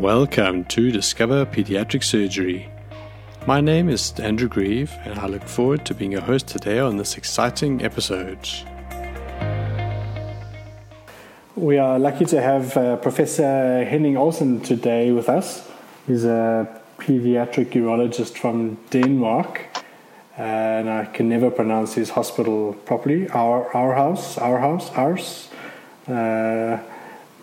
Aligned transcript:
Welcome 0.00 0.64
to 0.64 0.90
Discover 0.90 1.44
Pediatric 1.44 2.02
Surgery. 2.02 2.70
My 3.46 3.60
name 3.60 3.90
is 3.90 4.18
Andrew 4.18 4.48
Grieve, 4.48 4.90
and 5.04 5.18
I 5.18 5.26
look 5.26 5.42
forward 5.42 5.84
to 5.84 5.94
being 5.94 6.12
your 6.12 6.22
host 6.22 6.48
today 6.48 6.78
on 6.78 6.96
this 6.96 7.18
exciting 7.18 7.84
episode. 7.84 8.48
We 11.54 11.76
are 11.76 11.98
lucky 11.98 12.24
to 12.24 12.40
have 12.40 12.74
uh, 12.78 12.96
Professor 12.96 13.84
Henning 13.84 14.16
Olsen 14.16 14.62
today 14.62 15.12
with 15.12 15.28
us. 15.28 15.68
He's 16.06 16.24
a 16.24 16.80
pediatric 16.96 17.72
urologist 17.72 18.38
from 18.38 18.78
Denmark, 18.88 19.66
and 20.38 20.88
I 20.88 21.04
can 21.04 21.28
never 21.28 21.50
pronounce 21.50 21.92
his 21.92 22.08
hospital 22.08 22.72
properly. 22.86 23.28
Our 23.28 23.70
our 23.76 23.92
house, 23.92 24.38
our 24.38 24.60
house, 24.60 24.90
ours. 24.92 25.50
Uh, 26.08 26.78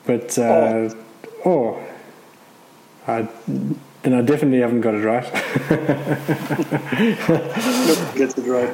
but 0.07 0.39
uh, 0.39 0.89
oh. 1.45 1.77
oh, 1.77 1.83
I 3.07 3.27
then 4.03 4.13
I 4.13 4.21
definitely 4.21 4.59
haven't 4.59 4.81
got 4.81 4.95
it 4.95 5.03
right. 5.03 5.23
nope, 7.87 8.15
gets 8.15 8.37
it 8.37 8.45
right. 8.47 8.73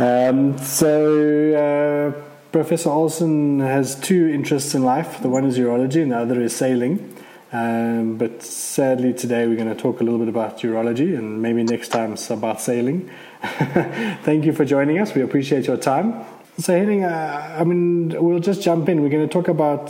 Um, 0.00 0.56
so, 0.58 1.52
uh, 1.52 2.12
Professor 2.50 2.90
Olsen 2.90 3.60
has 3.60 3.96
two 4.00 4.28
interests 4.28 4.74
in 4.74 4.82
life. 4.82 5.20
The 5.20 5.28
one 5.28 5.44
is 5.44 5.58
urology, 5.58 6.02
and 6.02 6.12
the 6.12 6.18
other 6.18 6.40
is 6.40 6.56
sailing. 6.56 7.14
Um, 7.52 8.16
but 8.16 8.42
sadly, 8.42 9.12
today 9.12 9.46
we're 9.46 9.56
going 9.56 9.68
to 9.68 9.74
talk 9.74 10.00
a 10.00 10.04
little 10.04 10.20
bit 10.20 10.28
about 10.28 10.58
urology, 10.60 11.18
and 11.18 11.42
maybe 11.42 11.62
next 11.62 11.88
time 11.88 12.12
it's 12.14 12.30
about 12.30 12.60
sailing. 12.60 13.10
Thank 13.42 14.44
you 14.44 14.52
for 14.52 14.64
joining 14.64 15.00
us. 15.00 15.14
We 15.14 15.22
appreciate 15.22 15.66
your 15.66 15.76
time. 15.76 16.24
So, 16.60 16.76
Henning, 16.76 17.04
uh, 17.04 17.56
I 17.58 17.64
mean, 17.64 18.14
we'll 18.22 18.38
just 18.38 18.60
jump 18.60 18.90
in. 18.90 19.00
We're 19.00 19.08
going 19.08 19.26
to 19.26 19.32
talk 19.32 19.48
about 19.48 19.86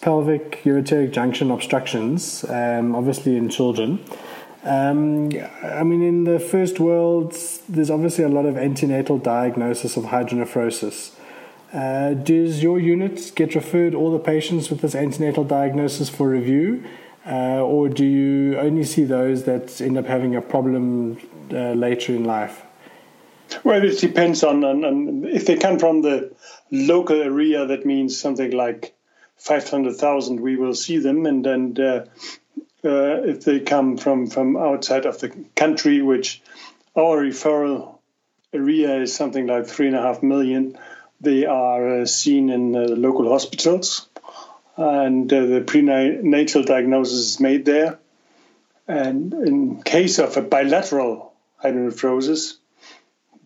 pelvic 0.00 0.62
ureteric 0.62 1.10
junction 1.10 1.50
obstructions, 1.50 2.44
um, 2.48 2.94
obviously 2.94 3.36
in 3.36 3.48
children. 3.48 3.98
Um, 4.62 5.32
I 5.64 5.82
mean, 5.82 6.02
in 6.02 6.22
the 6.22 6.38
first 6.38 6.78
world, 6.78 7.36
there's 7.68 7.90
obviously 7.90 8.22
a 8.22 8.28
lot 8.28 8.46
of 8.46 8.56
antenatal 8.56 9.18
diagnosis 9.18 9.96
of 9.96 10.04
hydronephrosis. 10.04 11.16
Uh, 11.72 12.14
does 12.14 12.62
your 12.62 12.78
unit 12.78 13.32
get 13.34 13.56
referred 13.56 13.92
all 13.92 14.12
the 14.12 14.20
patients 14.20 14.70
with 14.70 14.82
this 14.82 14.94
antenatal 14.94 15.42
diagnosis 15.42 16.08
for 16.08 16.28
review, 16.28 16.84
uh, 17.26 17.60
or 17.60 17.88
do 17.88 18.04
you 18.04 18.56
only 18.60 18.84
see 18.84 19.02
those 19.02 19.44
that 19.44 19.80
end 19.80 19.98
up 19.98 20.06
having 20.06 20.36
a 20.36 20.40
problem 20.40 21.18
uh, 21.50 21.72
later 21.72 22.14
in 22.14 22.22
life? 22.22 22.63
Well, 23.62 23.84
it 23.84 23.98
depends 24.00 24.42
on, 24.42 24.64
on, 24.64 24.84
on, 24.84 25.24
if 25.24 25.46
they 25.46 25.56
come 25.56 25.78
from 25.78 26.02
the 26.02 26.34
local 26.70 27.20
area. 27.20 27.66
That 27.66 27.86
means 27.86 28.18
something 28.18 28.50
like 28.50 28.94
five 29.36 29.68
hundred 29.68 29.96
thousand. 29.96 30.40
We 30.40 30.56
will 30.56 30.74
see 30.74 30.98
them, 30.98 31.26
and 31.26 31.46
and 31.46 31.78
uh, 31.78 32.04
uh, 32.84 33.22
if 33.24 33.44
they 33.44 33.60
come 33.60 33.96
from 33.96 34.26
from 34.26 34.56
outside 34.56 35.06
of 35.06 35.20
the 35.20 35.30
country, 35.54 36.02
which 36.02 36.42
our 36.96 37.18
referral 37.18 37.98
area 38.52 39.02
is 39.02 39.14
something 39.14 39.46
like 39.46 39.66
three 39.66 39.88
and 39.88 39.96
a 39.96 40.02
half 40.02 40.22
million, 40.22 40.78
they 41.20 41.44
are 41.46 42.00
uh, 42.00 42.06
seen 42.06 42.50
in 42.50 42.74
uh, 42.74 42.80
local 42.80 43.28
hospitals, 43.28 44.08
and 44.76 45.32
uh, 45.32 45.46
the 45.46 45.60
prenatal 45.60 46.62
diagnosis 46.62 47.18
is 47.18 47.40
made 47.40 47.64
there. 47.64 47.98
And 48.86 49.32
in 49.32 49.82
case 49.82 50.18
of 50.18 50.36
a 50.36 50.42
bilateral 50.42 51.32
hydronephrosis, 51.62 52.58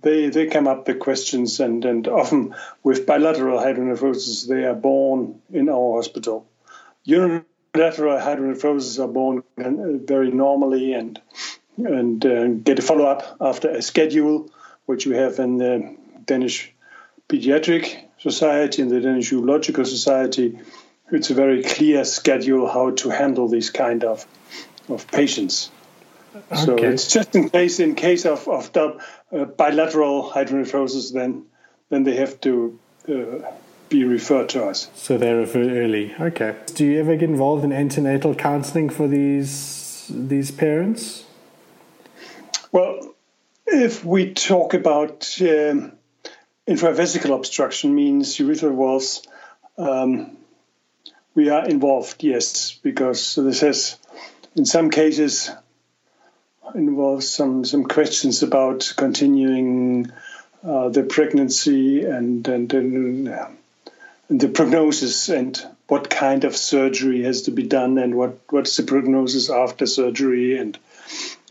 they 0.03 0.29
they 0.29 0.47
come 0.47 0.69
up 0.69 0.87
with 0.87 0.99
questions, 0.99 1.61
and 1.61 1.85
and 1.85 2.09
often 2.09 2.55
with 2.83 3.07
bilateral 3.07 3.59
hydronephrosis, 3.59 4.47
they 4.49 4.65
are 4.65 4.75
born 4.75 5.41
in 5.53 5.69
our 5.69 5.97
hospital. 5.97 6.47
Unilateral 7.05 8.19
hydronephrosis 8.19 8.99
are 9.03 9.09
born 9.09 9.43
uh, 9.59 10.05
very 10.05 10.31
normally 10.31 10.93
and 10.93 11.21
and 11.77 12.27
uh, 12.27 12.49
get 12.49 12.79
a 12.79 12.83
follow 12.83 13.05
up 13.05 13.37
after 13.41 13.71
a 13.71 13.83
schedule, 13.83 14.51
which 14.87 15.07
we 15.07 15.17
have 15.17 15.39
in 15.39 15.59
the 15.59 15.97
Danish 16.25 16.73
Pediatric 17.29 18.05
Society 18.19 18.83
and 18.83 18.91
the 18.91 19.01
Danish 19.01 19.31
Urological 19.31 19.87
Society. 19.87 20.59
It's 21.11 21.31
a 21.31 21.35
very 21.35 21.63
clear 21.63 22.05
schedule 22.05 22.69
how 22.69 22.91
to 22.91 23.09
handle 23.09 23.49
these 23.49 23.71
kind 23.71 24.05
of 24.05 24.27
of 24.89 25.07
patients. 25.09 25.71
Okay. 26.35 26.65
So 26.65 26.77
it's 26.77 27.09
just 27.09 27.35
in 27.35 27.51
case 27.51 27.81
in 27.81 27.95
case 27.95 28.27
of 28.27 28.49
of 28.49 28.73
the, 28.73 28.99
uh, 29.33 29.45
bilateral 29.45 30.31
hydronephrosis, 30.31 31.13
then 31.13 31.47
then 31.89 32.05
they 32.05 32.17
have 32.17 32.41
to 32.43 32.79
uh, 33.09 33.51
be 33.89 34.05
referred 34.05 34.51
to 34.51 34.67
us. 34.67 34.91
So 34.95 35.19
they're 35.19 35.37
referred 35.37 35.73
early. 35.73 36.15
Okay. 36.21 36.57
Do 36.75 36.85
you 36.85 37.01
ever 37.01 37.17
get 37.17 37.31
involved 37.31 37.65
in 37.65 37.73
antenatal 37.73 38.35
counselling 38.35 38.91
for 38.91 39.09
these 39.09 40.07
these 40.11 40.51
parents? 40.51 41.25
Well, 42.71 43.15
if 43.67 44.05
we 44.05 44.35
talk 44.35 44.75
about 44.75 45.37
um, 45.41 45.93
intravesical 46.67 47.35
obstruction, 47.35 47.95
means 47.95 48.37
urethral 48.37 48.75
walls. 48.75 49.27
Um, 49.79 50.37
we 51.35 51.51
are 51.51 51.67
involved, 51.67 52.25
yes, 52.25 52.73
because 52.83 53.37
this 53.37 53.61
has, 53.61 53.97
in 54.57 54.65
some 54.65 54.91
cases, 54.91 55.51
involves 56.75 57.29
some 57.29 57.65
some 57.65 57.85
questions 57.85 58.43
about 58.43 58.93
continuing 58.97 60.11
uh, 60.65 60.89
the 60.89 61.03
pregnancy 61.03 62.05
and 62.05 62.47
and, 62.49 62.73
and, 62.73 63.29
uh, 63.29 63.49
and, 64.29 64.41
the 64.41 64.49
prognosis 64.49 65.29
and 65.29 65.65
what 65.87 66.11
kind 66.11 66.45
of 66.45 66.57
surgery 66.57 67.23
has 67.23 67.43
to 67.43 67.51
be 67.51 67.63
done 67.63 67.99
and 67.99 68.15
what 68.15 68.39
what's 68.51 68.77
the 68.77 68.83
prognosis 68.83 69.51
after 69.51 69.87
surgery 69.87 70.59
and 70.59 70.79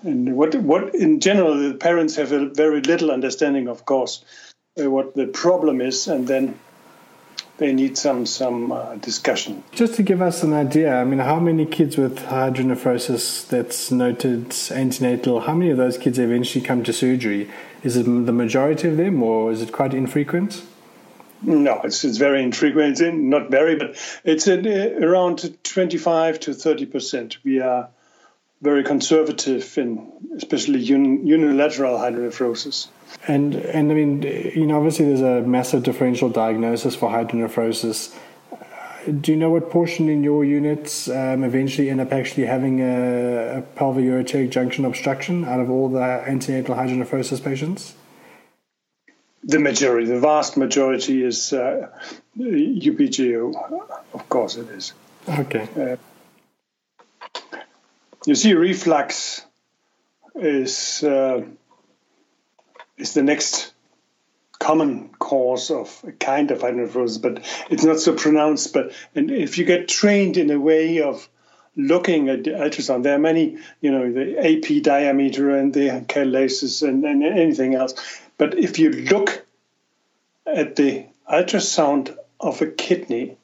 and 0.04 0.36
what 0.36 0.54
what 0.56 0.94
in 0.94 1.20
general 1.20 1.58
the 1.58 1.74
parents 1.74 2.16
have 2.16 2.32
a 2.32 2.50
very 2.50 2.82
little 2.82 3.12
understanding 3.12 3.68
of 3.68 3.86
course 3.86 4.24
uh, 4.80 4.90
what 4.90 5.16
the 5.16 5.28
problem 5.28 5.82
is. 5.82 6.08
And 6.08 6.28
then 6.28 6.60
they 7.58 7.74
need 7.74 7.98
some 7.98 8.26
some 8.26 8.72
uh, 8.72 8.96
discussion. 8.96 9.64
Just 9.72 9.96
to 9.96 10.04
give 10.04 10.22
us 10.22 10.44
an 10.44 10.54
idea, 10.54 10.96
I 10.96 11.04
mean, 11.04 11.20
how 11.20 11.40
many 11.40 11.66
kids 11.66 11.98
with 11.98 12.20
hydronephrosis 12.20 13.48
that's 13.48 13.92
noted 13.92 14.56
antenatal? 14.72 15.42
How 15.42 15.56
many 15.56 15.72
of 15.72 15.78
those 15.78 15.98
kids 15.98 16.20
eventually 16.20 16.64
come 16.64 16.84
to 16.84 16.94
surgery? 16.94 17.50
Is 17.84 17.98
it 17.98 18.04
the 18.04 18.32
majority 18.32 18.88
of 18.88 18.98
them, 18.98 19.24
or 19.24 19.52
is 19.52 19.62
it 19.62 19.72
quite 19.72 19.94
infrequent? 19.94 20.64
No, 21.42 21.82
it's 21.84 22.04
it's 22.04 22.18
very 22.18 22.42
infrequent. 22.44 23.00
Not 23.00 23.52
very, 23.52 23.76
but 23.76 23.96
it's 24.24 24.48
uh, 24.48 24.98
around 25.02 25.58
twenty-five 25.64 26.40
to 26.42 26.54
thirty 26.54 26.86
percent. 26.86 27.38
We 27.44 27.60
are 27.60 27.90
very 28.62 28.84
conservative 28.84 29.78
in 29.78 30.12
especially 30.36 30.80
unilateral 30.80 31.98
hydronephrosis. 31.98 32.88
And 33.26 33.56
and 33.56 33.92
I 33.92 33.96
mean, 33.96 34.22
you 34.22 34.66
know, 34.66 34.78
obviously 34.78 35.06
there's 35.06 35.22
a 35.22 35.42
massive 35.42 35.84
differential 35.84 36.30
diagnosis 36.30 36.96
for 36.96 37.10
hydronephrosis. 37.10 38.16
Do 39.22 39.32
you 39.32 39.38
know 39.38 39.50
what 39.50 39.70
portion 39.70 40.10
in 40.10 40.24
your 40.24 40.44
units 40.44 41.10
um, 41.10 41.44
eventually 41.46 41.90
end 41.90 42.02
up 42.02 42.12
actually 42.12 42.46
having 42.46 42.82
a, 42.82 43.60
a 43.60 43.62
pelvic 43.62 44.28
junction 44.52 44.84
obstruction 44.84 45.46
out 45.46 45.62
of 45.62 45.70
all 45.70 45.88
the 45.88 46.02
antenatal 46.02 46.76
hydronephrosis 46.76 47.42
patients? 47.42 47.96
The 49.44 49.60
majority, 49.60 50.08
the 50.08 50.20
vast 50.20 50.58
majority 50.58 51.24
is 51.24 51.54
uh, 51.54 51.90
UPJO. 52.38 53.54
Of 54.14 54.28
course, 54.28 54.58
it 54.58 54.68
is. 54.70 54.94
Okay. 55.30 55.70
Uh, 55.78 55.96
you 58.26 58.36
see, 58.36 58.54
reflux 58.54 59.46
is 60.36 61.02
uh, 61.04 61.46
is 62.98 63.14
the 63.14 63.24
next 63.24 63.74
common 64.60 65.10
cause 65.20 65.70
of 65.70 66.04
a 66.06 66.12
kind 66.12 66.52
of 66.52 66.60
hydronephrosis, 66.60 67.22
but 67.22 67.46
it's 67.70 67.84
not 67.84 68.00
so 68.00 68.14
pronounced. 68.14 68.74
But 68.74 68.92
and 69.16 69.32
if 69.32 69.58
you 69.58 69.66
get 69.66 69.88
trained 69.88 70.38
in 70.38 70.50
a 70.50 70.60
way 70.60 71.02
of 71.02 71.30
looking 71.76 72.28
at 72.30 72.44
the 72.44 72.52
ultrasound, 72.52 73.04
there 73.04 73.16
are 73.16 73.20
many, 73.20 73.58
you 73.82 73.92
know, 73.92 74.12
the 74.12 74.38
AP 74.40 74.82
diameter 74.82 75.56
and 75.56 75.74
the 75.74 76.04
calyces 76.08 76.82
and, 76.82 77.06
and 77.06 77.24
anything 77.24 77.76
else. 77.76 77.94
But 78.38 78.58
if 78.58 78.80
you 78.80 78.90
look 78.90 79.46
at 80.46 80.76
the 80.76 81.06
ultrasound 81.32 82.16
of 82.40 82.62
a 82.62 82.68
kidney, 82.68 83.38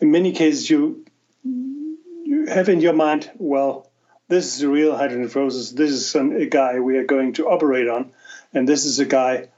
in 0.00 0.10
many 0.10 0.32
cases 0.32 0.68
you 0.68 1.04
you 1.44 2.46
have 2.46 2.68
in 2.68 2.80
your 2.80 2.92
mind, 2.92 3.30
well, 3.38 3.90
this 4.28 4.54
is 4.54 4.62
a 4.62 4.68
real 4.68 4.92
hydronephrosis. 4.92 5.74
This 5.74 5.90
is 5.90 6.10
some, 6.10 6.32
a 6.32 6.46
guy 6.46 6.78
we 6.78 6.98
are 6.98 7.04
going 7.04 7.32
to 7.34 7.48
operate 7.48 7.88
on, 7.88 8.12
and 8.54 8.68
this 8.68 8.84
is 8.84 8.98
a 8.98 9.04
guy 9.04 9.48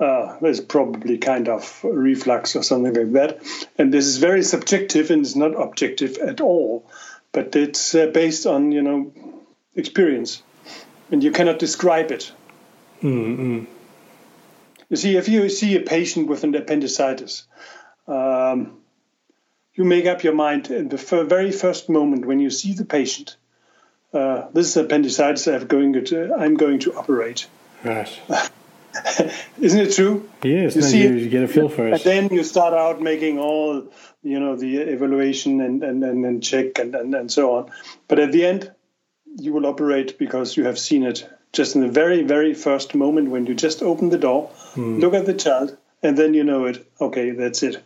uh, 0.00 0.38
there's 0.40 0.60
probably 0.60 1.18
kind 1.18 1.48
of 1.48 1.84
reflux 1.84 2.56
or 2.56 2.62
something 2.62 2.94
like 2.94 3.12
that. 3.12 3.42
And 3.76 3.92
this 3.92 4.06
is 4.06 4.16
very 4.16 4.42
subjective 4.42 5.10
and 5.10 5.26
it's 5.26 5.36
not 5.36 5.60
objective 5.60 6.16
at 6.16 6.40
all, 6.40 6.86
but 7.32 7.54
it's 7.54 7.94
uh, 7.94 8.06
based 8.06 8.46
on 8.46 8.72
you 8.72 8.82
know 8.82 9.12
experience, 9.76 10.42
and 11.10 11.22
you 11.22 11.30
cannot 11.30 11.58
describe 11.58 12.10
it. 12.12 12.32
Mm-hmm. 13.02 13.64
You 14.88 14.96
see, 14.96 15.16
if 15.16 15.28
you 15.28 15.48
see 15.50 15.76
a 15.76 15.80
patient 15.80 16.28
with 16.28 16.44
an 16.44 16.54
appendicitis, 16.54 17.44
um, 18.08 18.78
you 19.74 19.84
make 19.84 20.06
up 20.06 20.24
your 20.24 20.34
mind 20.34 20.70
in 20.70 20.88
the 20.88 20.96
very 20.96 21.52
first 21.52 21.88
moment 21.88 22.26
when 22.26 22.40
you 22.40 22.50
see 22.50 22.72
the 22.72 22.84
patient. 22.84 23.36
Uh, 24.12 24.48
this 24.52 24.68
is 24.68 24.76
appendicitis. 24.76 25.46
I'm 25.46 25.66
going 25.66 26.04
to 26.06 26.34
I'm 26.34 26.54
going 26.54 26.80
to 26.80 26.94
operate. 26.94 27.46
Right. 27.84 28.20
Isn't 29.60 29.80
it 29.80 29.94
true? 29.94 30.28
Yes. 30.42 30.76
You 30.76 30.82
see, 30.82 31.02
you, 31.02 31.12
you 31.12 31.28
get 31.28 31.44
a 31.44 31.48
feel 31.48 31.68
for 31.68 31.86
it, 31.88 31.92
and 31.92 32.00
then 32.02 32.34
you 32.34 32.42
start 32.42 32.74
out 32.74 33.00
making 33.00 33.38
all 33.38 33.84
you 34.22 34.40
know 34.40 34.56
the 34.56 34.78
evaluation 34.78 35.60
and 35.60 35.82
and 35.82 36.02
and, 36.02 36.24
and 36.24 36.42
check 36.42 36.78
and, 36.78 36.94
and 36.94 37.14
and 37.14 37.30
so 37.30 37.56
on. 37.56 37.70
But 38.08 38.18
at 38.18 38.32
the 38.32 38.44
end, 38.44 38.72
you 39.36 39.52
will 39.52 39.66
operate 39.66 40.18
because 40.18 40.56
you 40.56 40.64
have 40.64 40.78
seen 40.78 41.04
it 41.04 41.28
just 41.52 41.74
in 41.76 41.82
the 41.82 41.88
very 41.88 42.22
very 42.22 42.54
first 42.54 42.94
moment 42.94 43.30
when 43.30 43.46
you 43.46 43.54
just 43.54 43.82
open 43.82 44.10
the 44.10 44.18
door, 44.18 44.48
hmm. 44.74 44.98
look 44.98 45.14
at 45.14 45.26
the 45.26 45.34
child, 45.34 45.76
and 46.02 46.18
then 46.18 46.34
you 46.34 46.44
know 46.44 46.64
it. 46.66 46.84
Okay, 47.00 47.30
that's 47.30 47.62
it. 47.62 47.82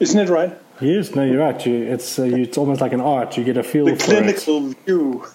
Isn't 0.00 0.20
it 0.20 0.28
right? 0.28 0.58
Yes, 0.80 1.14
no, 1.14 1.22
you're 1.24 1.38
right. 1.38 1.64
You, 1.64 1.74
it's 1.74 2.18
uh, 2.18 2.24
you, 2.24 2.42
it's 2.42 2.58
almost 2.58 2.80
like 2.80 2.92
an 2.92 3.00
art. 3.00 3.36
You 3.36 3.44
get 3.44 3.56
a 3.56 3.62
feel 3.62 3.86
for 3.86 3.94
the 3.94 3.98
for 3.98 4.10
clinical 4.10 4.70
it. 4.70 4.76
view. 4.84 5.26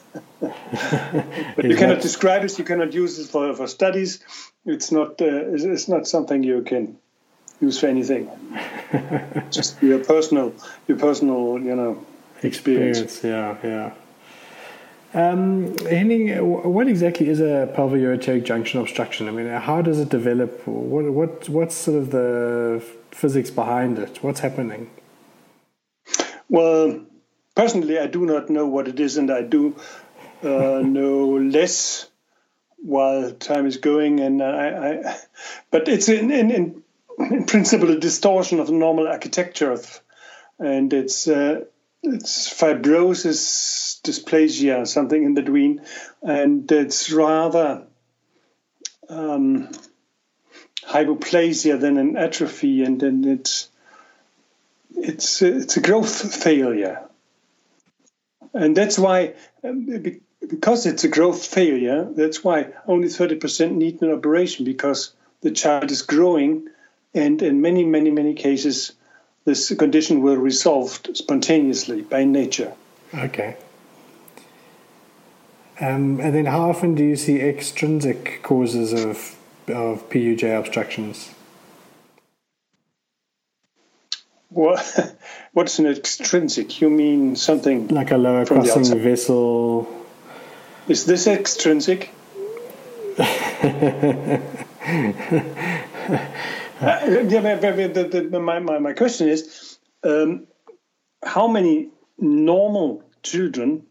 but 0.42 1.66
you 1.66 1.78
cannot 1.78 2.02
describe 2.02 2.44
it. 2.44 2.58
You 2.58 2.66
cannot 2.66 2.94
use 2.94 3.20
it 3.20 3.28
for, 3.28 3.54
for 3.54 3.68
studies. 3.68 4.20
It's 4.66 4.92
not. 4.92 5.22
Uh, 5.22 5.54
it's, 5.54 5.64
it's 5.64 5.88
not 5.88 6.08
something 6.08 6.44
you 6.44 6.62
can 6.64 6.98
use 7.62 7.80
for 7.80 7.88
anything. 7.88 8.30
Just 9.50 9.82
your 9.82 10.04
personal, 10.04 10.54
your 10.88 10.98
personal, 10.98 11.60
you 11.60 11.76
know, 11.76 12.06
experience. 12.44 13.00
experience 13.00 13.62
yeah, 13.64 13.70
yeah. 13.70 13.94
Um, 15.12 15.76
Henning, 15.80 16.38
what 16.38 16.88
exactly 16.88 17.30
is 17.30 17.40
a 17.40 17.72
pelvic 17.74 18.44
junction 18.46 18.80
obstruction? 18.80 19.28
I 19.28 19.32
mean, 19.32 19.48
how 19.48 19.82
does 19.82 20.00
it 20.00 20.10
develop? 20.10 20.68
What, 20.68 21.06
what, 21.06 21.50
what's 21.50 21.76
sort 21.76 21.98
of 21.98 22.12
the 22.12 22.84
physics 23.10 23.50
behind 23.50 23.98
it? 23.98 24.22
What's 24.22 24.42
happening? 24.42 24.92
Well, 26.50 27.06
personally, 27.56 28.00
I 28.00 28.08
do 28.08 28.26
not 28.26 28.50
know 28.50 28.66
what 28.66 28.88
it 28.88 29.00
is, 29.00 29.18
and 29.18 29.32
I 29.32 29.44
do 29.44 29.76
uh, 30.44 30.82
know 30.84 31.38
less 31.38 32.10
while 32.78 33.32
time 33.32 33.68
is 33.68 33.78
going. 33.78 34.20
And 34.20 34.42
I, 34.42 34.70
I 34.70 35.18
but 35.72 35.88
it's 35.88 36.10
in, 36.10 36.32
in, 36.32 36.52
in, 36.52 36.84
in, 37.20 37.46
principle 37.46 37.92
a 37.92 38.00
distortion 38.00 38.60
of 38.60 38.68
the 38.68 38.74
normal 38.74 39.08
architecture, 39.08 39.72
of, 39.72 40.02
and 40.58 40.92
it's 40.92 41.28
uh, 41.28 41.66
it's 42.02 42.52
fibrosis, 42.52 44.02
dysplasia, 44.02 44.88
something 44.88 45.24
in 45.24 45.36
between, 45.36 45.82
and 46.24 46.72
it's 46.72 47.12
rather 47.12 47.86
um, 49.08 49.70
hypoplasia 50.84 51.80
than 51.80 51.98
an 51.98 52.18
atrophy, 52.18 52.84
and 52.84 53.00
then 53.00 53.24
it's 53.26 53.69
it's 55.00 55.42
it's 55.42 55.78
a 55.78 55.82
growth 55.82 56.36
failure, 56.36 57.02
and 58.54 58.76
that's 58.76 58.98
why 59.00 59.34
because 60.48 60.86
it's 60.86 61.04
a 61.04 61.08
growth 61.08 61.46
failure. 61.46 62.08
That's 62.16 62.44
why 62.44 62.68
only 62.88 63.10
thirty 63.10 63.36
percent 63.36 63.76
need 63.76 64.02
an 64.02 64.12
operation 64.12 64.66
because 64.66 65.14
the 65.42 65.52
child 65.52 65.92
is 65.92 66.02
growing, 66.02 66.68
and 67.14 67.42
in 67.42 67.62
many 67.62 67.84
many 67.84 68.12
many 68.12 68.34
cases 68.34 68.94
this 69.46 69.74
condition 69.76 70.22
will 70.22 70.38
resolve 70.38 71.02
spontaneously 71.14 72.02
by 72.02 72.24
nature. 72.24 72.74
Okay. 73.14 73.56
Um, 75.82 76.20
and 76.20 76.36
then, 76.36 76.46
how 76.46 76.70
often 76.70 76.94
do 76.94 77.04
you 77.04 77.16
see 77.16 77.40
extrinsic 77.40 78.44
causes 78.44 78.94
of 78.94 79.36
of 79.68 80.10
PUJ 80.10 80.44
obstructions? 80.44 81.30
What 84.50 85.16
what's 85.54 85.80
an 85.80 85.88
extrinsic? 85.88 86.82
You 86.82 86.90
mean 86.90 87.36
something 87.36 87.88
like 87.88 88.12
a 88.12 88.18
lower 88.18 88.46
crossing 88.46 89.00
vessel? 89.00 89.88
Is 90.88 91.06
this 91.06 91.28
extrinsic? 91.28 92.12
Uh, 96.82 97.26
yeah, 97.28 97.56
the, 97.58 98.28
the, 98.32 98.40
my, 98.40 98.60
my, 98.60 98.80
my 98.80 98.94
question 98.94 99.28
is 99.28 99.78
um, 100.04 100.48
how 101.22 101.48
many 101.48 101.90
normal 102.18 103.04
children 103.22 103.86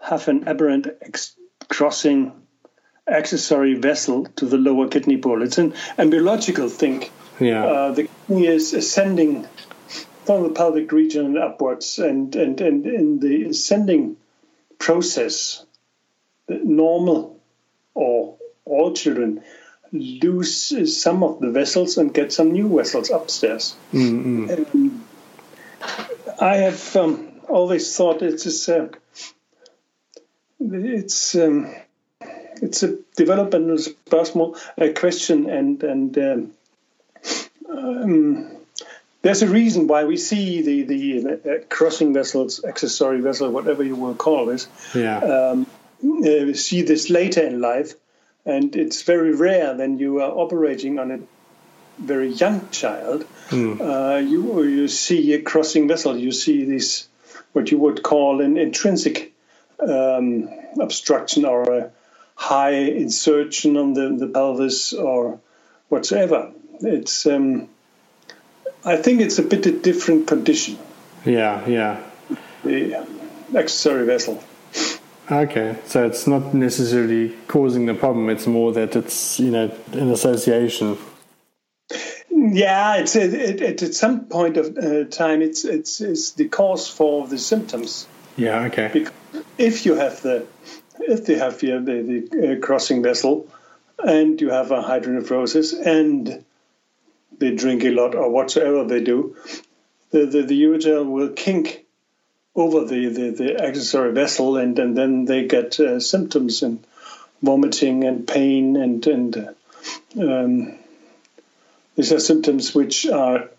have 0.00 0.26
an 0.28 0.48
aberrant 0.48 0.86
ex- 1.02 1.36
crossing 1.68 2.32
accessory 3.06 3.74
vessel 3.74 4.24
to 4.36 4.46
the 4.46 4.56
lower 4.56 4.88
kidney 4.88 5.18
pole? 5.18 5.42
It's 5.42 5.58
an 5.58 5.74
embryological 5.98 6.70
thing. 6.70 7.04
Yeah. 7.38 7.64
Uh, 7.64 7.92
the 7.92 8.08
kidney 8.26 8.46
is 8.46 8.72
ascending 8.72 9.46
from 10.24 10.44
the 10.44 10.50
pelvic 10.50 10.92
region 10.92 11.36
upwards, 11.38 11.98
and, 11.98 12.34
and, 12.36 12.60
and 12.60 12.86
in 12.86 13.20
the 13.20 13.44
ascending 13.44 14.16
process, 14.78 15.64
the 16.46 16.60
normal 16.62 17.40
or 17.94 18.36
all 18.64 18.92
children 18.92 19.42
lose 19.92 21.00
some 21.00 21.22
of 21.22 21.40
the 21.40 21.50
vessels 21.50 21.98
and 21.98 22.12
get 22.12 22.32
some 22.32 22.52
new 22.52 22.76
vessels 22.76 23.10
upstairs. 23.10 23.76
Mm-hmm. 23.92 24.98
I 26.40 26.56
have 26.56 26.96
um, 26.96 27.28
always 27.48 27.96
thought 27.96 28.22
it's 28.22 28.68
a, 28.68 28.90
it's 30.60 31.34
um, 31.34 31.74
it's 32.62 32.82
a 32.82 32.96
developmental 33.16 33.78
personal 34.10 34.56
uh, 34.80 34.88
question, 34.96 35.48
and 35.48 35.82
and 35.82 36.18
um, 36.18 36.52
um, 37.68 38.56
there's 39.24 39.42
a 39.42 39.48
reason 39.48 39.88
why 39.88 40.04
we 40.04 40.16
see 40.16 40.62
the 40.62 40.82
the, 40.82 41.02
uh, 41.32 41.64
crossing 41.68 42.14
vessels, 42.14 42.64
accessory 42.64 43.20
vessel, 43.20 43.50
whatever 43.50 43.82
you 43.82 43.96
will 43.96 44.14
call 44.14 44.46
this. 44.46 44.68
Yeah. 44.94 45.18
Um, 45.18 45.66
uh, 46.04 46.52
see 46.52 46.82
this 46.82 47.10
later 47.10 47.42
in 47.42 47.60
life 47.60 47.94
and 48.46 48.76
it's 48.76 49.02
very 49.02 49.34
rare 49.34 49.74
when 49.74 49.98
you 49.98 50.20
are 50.20 50.30
operating 50.30 50.98
on 50.98 51.10
a 51.10 51.20
very 51.98 52.28
young 52.28 52.68
child. 52.70 53.24
Mm. 53.48 53.80
Uh, 53.80 54.18
you 54.18 54.62
you 54.64 54.88
see 54.88 55.32
a 55.32 55.42
crossing 55.42 55.88
vessel. 55.88 56.16
You 56.16 56.32
see 56.32 56.64
this 56.64 57.08
what 57.52 57.70
you 57.70 57.78
would 57.78 58.02
call 58.02 58.40
an 58.40 58.56
intrinsic 58.56 59.32
um, 59.80 60.48
obstruction 60.80 61.44
or 61.44 61.72
a 61.72 61.90
high 62.34 62.72
insertion 62.72 63.76
on 63.76 63.94
the, 63.94 64.16
the 64.18 64.26
pelvis 64.26 64.92
or 64.92 65.40
whatsoever. 65.88 66.52
It's 66.80 67.26
um, 67.26 67.68
I 68.84 68.96
think 68.96 69.20
it's 69.20 69.38
a 69.38 69.42
bit 69.42 69.66
a 69.66 69.72
different 69.72 70.26
condition. 70.26 70.78
Yeah, 71.24 71.66
yeah. 71.66 72.02
The 72.64 73.06
accessory 73.54 74.06
vessel. 74.06 74.42
Okay, 75.30 75.76
so 75.86 76.06
it's 76.06 76.26
not 76.26 76.52
necessarily 76.52 77.34
causing 77.48 77.86
the 77.86 77.94
problem. 77.94 78.28
It's 78.28 78.46
more 78.46 78.72
that 78.72 78.94
it's 78.94 79.40
you 79.40 79.50
know 79.50 79.70
an 79.92 80.10
association. 80.10 80.98
Yeah, 82.30 82.96
it's 82.96 83.16
it, 83.16 83.32
it, 83.32 83.82
at 83.82 83.94
some 83.94 84.26
point 84.26 84.58
of 84.58 84.76
uh, 84.76 85.04
time, 85.04 85.40
it's, 85.40 85.64
it's 85.64 86.02
it's 86.02 86.32
the 86.32 86.48
cause 86.48 86.88
for 86.88 87.26
the 87.26 87.38
symptoms. 87.38 88.06
Yeah. 88.36 88.64
Okay. 88.64 88.90
Because 88.92 89.12
if 89.56 89.86
you 89.86 89.94
have 89.94 90.20
the 90.20 90.46
if 90.98 91.24
they 91.24 91.36
have 91.36 91.58
the 91.58 91.78
the, 91.78 92.28
the 92.30 92.52
uh, 92.52 92.60
crossing 92.60 93.02
vessel, 93.02 93.48
and 93.98 94.38
you 94.38 94.50
have 94.50 94.72
a 94.72 94.82
hydronephrosis, 94.82 95.74
and 95.86 96.44
they 97.44 97.54
drink 97.54 97.84
a 97.84 97.90
lot 97.90 98.14
or 98.14 98.30
whatsoever 98.30 98.84
they 98.84 99.02
do, 99.02 99.36
the 100.10 100.26
the, 100.26 100.42
the 100.42 100.62
ureter 100.62 101.04
will 101.04 101.30
kink 101.30 101.84
over 102.56 102.84
the, 102.84 103.08
the, 103.08 103.30
the 103.30 103.62
accessory 103.62 104.12
vessel, 104.12 104.56
and, 104.56 104.78
and 104.78 104.96
then 104.96 105.24
they 105.24 105.46
get 105.46 105.78
uh, 105.80 105.98
symptoms 105.98 106.62
and 106.62 106.84
vomiting 107.42 108.04
and 108.04 108.26
pain, 108.26 108.76
and, 108.76 109.06
and 109.06 109.48
um, 110.20 110.78
these 111.96 112.12
are 112.12 112.20
symptoms 112.20 112.74
which 112.74 113.06
are 113.06 113.50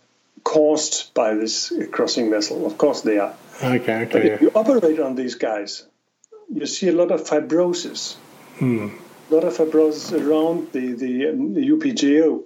caused 0.44 1.14
by 1.14 1.34
this 1.34 1.74
crossing 1.92 2.30
vessel. 2.30 2.66
Of 2.66 2.78
course, 2.78 3.02
they 3.02 3.20
are. 3.20 3.36
Okay, 3.62 3.76
okay. 3.76 4.06
But 4.06 4.26
if 4.26 4.42
you 4.42 4.52
operate 4.56 5.00
on 5.00 5.16
these 5.16 5.36
guys, 5.36 5.86
you 6.54 6.66
see 6.66 6.88
a 6.88 6.94
lot 6.94 7.12
of 7.12 7.22
fibrosis. 7.22 8.16
Hmm. 8.60 8.90
A 9.30 9.34
lot 9.34 9.44
of 9.44 9.58
fibrosis 9.58 10.14
around 10.14 10.72
the, 10.72 10.94
the, 10.94 11.30
um, 11.30 11.54
the 11.54 11.68
UPJO, 11.68 12.46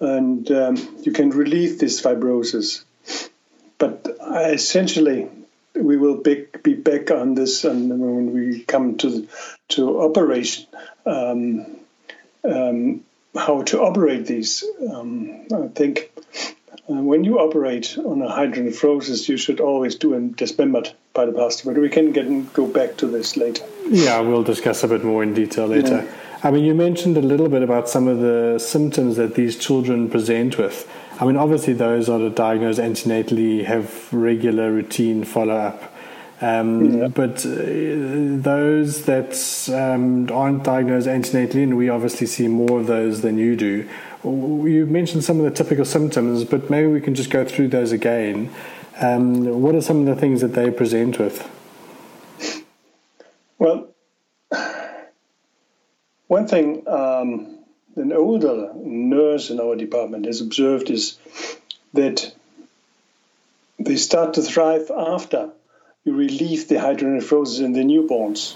and 0.00 0.50
um, 0.50 0.76
you 1.02 1.12
can 1.12 1.30
relieve 1.30 1.78
this 1.78 2.00
fibrosis. 2.00 2.84
But 3.78 4.06
essentially, 4.32 5.28
we 5.74 5.96
will 5.96 6.20
be, 6.20 6.46
be 6.62 6.74
back 6.74 7.10
on 7.10 7.34
this 7.34 7.64
and 7.64 7.88
when 7.90 8.32
we 8.32 8.64
come 8.64 8.96
to 8.98 9.28
to 9.68 10.00
operation. 10.00 10.66
Um, 11.06 11.66
um, 12.44 13.04
how 13.36 13.62
to 13.62 13.80
operate 13.82 14.26
these? 14.26 14.64
Um, 14.90 15.46
I 15.52 15.68
think 15.68 16.10
uh, 16.88 16.94
when 16.94 17.24
you 17.24 17.38
operate 17.38 17.96
on 17.98 18.22
a 18.22 18.28
hydronephrosis, 18.28 19.28
you 19.28 19.36
should 19.36 19.60
always 19.60 19.96
do 19.96 20.14
a 20.14 20.20
dismembered 20.20 20.90
pyeloplasty. 21.14 21.66
But 21.66 21.78
we 21.78 21.88
can 21.88 22.12
get 22.12 22.52
go 22.52 22.66
back 22.66 22.96
to 22.98 23.06
this 23.06 23.36
later. 23.36 23.64
Yeah, 23.88 24.20
we'll 24.20 24.42
discuss 24.42 24.82
a 24.82 24.88
bit 24.88 25.04
more 25.04 25.22
in 25.22 25.34
detail 25.34 25.66
later. 25.66 26.04
Yeah. 26.04 26.27
I 26.42 26.52
mean, 26.52 26.64
you 26.64 26.74
mentioned 26.74 27.16
a 27.16 27.22
little 27.22 27.48
bit 27.48 27.62
about 27.62 27.88
some 27.88 28.06
of 28.06 28.20
the 28.20 28.58
symptoms 28.58 29.16
that 29.16 29.34
these 29.34 29.56
children 29.56 30.08
present 30.08 30.56
with. 30.56 30.88
I 31.20 31.24
mean, 31.24 31.36
obviously, 31.36 31.72
those 31.72 32.06
that 32.06 32.20
are 32.20 32.30
diagnosed 32.30 32.78
antenatally 32.78 33.64
have 33.64 34.12
regular 34.12 34.72
routine 34.72 35.24
follow 35.24 35.56
up. 35.56 35.94
Um, 36.40 36.98
yeah. 37.00 37.08
But 37.08 37.44
uh, 37.44 38.38
those 38.40 39.04
that 39.06 39.34
um, 39.74 40.30
aren't 40.30 40.62
diagnosed 40.62 41.08
antenatally, 41.08 41.64
and 41.64 41.76
we 41.76 41.88
obviously 41.88 42.28
see 42.28 42.46
more 42.46 42.78
of 42.78 42.86
those 42.86 43.22
than 43.22 43.38
you 43.38 43.56
do, 43.56 43.88
you 44.24 44.86
mentioned 44.86 45.24
some 45.24 45.38
of 45.38 45.44
the 45.44 45.50
typical 45.50 45.84
symptoms, 45.84 46.44
but 46.44 46.70
maybe 46.70 46.86
we 46.86 47.00
can 47.00 47.14
just 47.14 47.30
go 47.30 47.44
through 47.44 47.68
those 47.68 47.92
again. 47.92 48.52
Um, 49.00 49.62
what 49.62 49.74
are 49.74 49.80
some 49.80 50.00
of 50.00 50.06
the 50.06 50.20
things 50.20 50.40
that 50.40 50.54
they 50.54 50.70
present 50.70 51.18
with? 51.18 51.48
Well, 53.58 53.88
one 56.28 56.46
thing 56.46 56.86
um, 56.86 57.58
an 57.96 58.12
older 58.12 58.72
nurse 58.74 59.50
in 59.50 59.60
our 59.60 59.74
department 59.76 60.26
has 60.26 60.40
observed 60.40 60.90
is 60.90 61.18
that 61.94 62.32
they 63.78 63.96
start 63.96 64.34
to 64.34 64.42
thrive 64.42 64.90
after 64.90 65.50
you 66.04 66.14
relieve 66.14 66.68
the 66.68 66.76
hydronephrosis 66.76 67.60
in 67.60 67.72
the 67.72 67.80
newborns. 67.80 68.54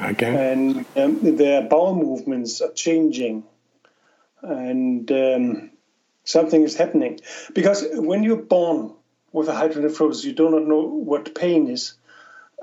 Okay. 0.00 0.52
And 0.52 0.84
um, 0.96 1.36
their 1.36 1.62
bowel 1.62 1.94
movements 1.94 2.60
are 2.60 2.72
changing. 2.72 3.44
And 4.42 5.10
um, 5.10 5.70
something 6.24 6.62
is 6.62 6.76
happening. 6.76 7.20
Because 7.54 7.84
when 7.92 8.22
you're 8.22 8.36
born 8.36 8.92
with 9.32 9.48
a 9.48 9.52
hydronephrosis, 9.52 10.24
you 10.24 10.32
do 10.32 10.50
not 10.50 10.66
know 10.66 10.82
what 10.82 11.34
pain 11.34 11.68
is. 11.68 11.94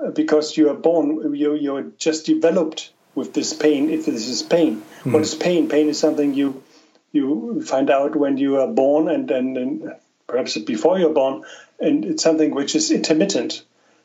Uh, 0.00 0.10
because 0.10 0.56
you 0.56 0.70
are 0.70 0.74
born, 0.74 1.34
you, 1.34 1.54
you're 1.54 1.82
just 1.98 2.26
developed 2.26 2.92
with 3.14 3.34
this 3.34 3.52
pain 3.52 3.90
if 3.90 4.06
this 4.06 4.28
is 4.28 4.42
pain. 4.42 4.82
Mm. 5.02 5.12
What 5.12 5.22
is 5.22 5.34
pain? 5.34 5.68
Pain 5.68 5.88
is 5.88 5.98
something 5.98 6.34
you 6.34 6.62
you 7.12 7.62
find 7.62 7.90
out 7.90 8.16
when 8.16 8.38
you 8.38 8.56
are 8.58 8.68
born 8.68 9.08
and 9.08 9.28
then 9.28 9.92
perhaps 10.26 10.56
before 10.58 10.98
you're 10.98 11.12
born, 11.12 11.44
and 11.78 12.04
it's 12.04 12.22
something 12.22 12.54
which 12.54 12.74
is 12.74 12.90
intermittent. 12.90 13.62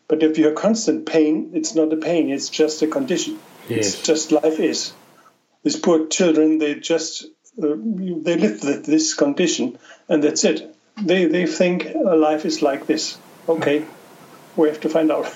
But 0.09 0.23
if 0.23 0.37
you 0.37 0.47
have 0.47 0.55
constant 0.55 1.05
pain, 1.05 1.51
it's 1.53 1.75
not 1.75 1.93
a 1.93 1.97
pain; 1.97 2.29
it's 2.29 2.49
just 2.49 2.81
a 2.81 2.87
condition. 2.87 3.39
Yes. 3.69 3.93
It's 3.93 4.03
just 4.03 4.31
life 4.31 4.59
is. 4.59 4.93
These 5.63 5.77
poor 5.77 6.07
children, 6.07 6.59
they 6.59 6.75
just 6.75 7.25
uh, 7.61 7.75
they 7.77 8.37
live 8.37 8.63
with 8.63 8.85
this 8.85 9.13
condition, 9.13 9.77
and 10.07 10.23
that's 10.23 10.43
it. 10.43 10.75
They 11.01 11.25
they 11.25 11.45
think 11.45 11.87
life 11.95 12.45
is 12.45 12.61
like 12.61 12.87
this. 12.87 13.17
Okay, 13.47 13.85
we 14.55 14.67
have 14.67 14.81
to 14.81 14.89
find 14.89 15.11
out. 15.11 15.27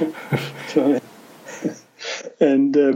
so, 0.68 1.00
and 2.40 2.76
uh, 2.76 2.92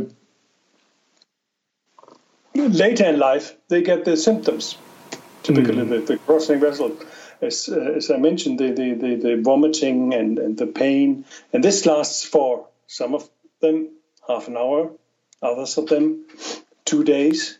later 2.55 3.05
in 3.05 3.19
life, 3.19 3.57
they 3.69 3.83
get 3.83 4.05
the 4.05 4.17
symptoms. 4.17 4.77
Typically, 5.43 5.75
mm. 5.75 5.89
the, 5.89 5.99
the, 5.99 6.19
crossing 6.19 6.61
vessel, 6.61 6.97
as, 7.43 7.69
uh, 7.69 7.79
as 7.97 8.11
I 8.11 8.17
mentioned, 8.17 8.59
the, 8.59 8.71
the, 8.71 8.95
the, 8.95 9.15
the 9.17 9.43
vomiting 9.43 10.15
and, 10.15 10.39
and 10.39 10.57
the 10.57 10.67
pain. 10.67 11.25
And 11.53 11.63
this 11.63 11.85
lasts 11.85 12.25
for 12.25 12.67
some 12.87 13.15
of 13.15 13.29
them 13.61 13.91
half 14.27 14.49
an 14.49 14.57
hour, 14.57 14.91
others 15.43 15.77
of 15.77 15.89
them 15.89 16.25
two 16.85 17.05
days, 17.05 17.59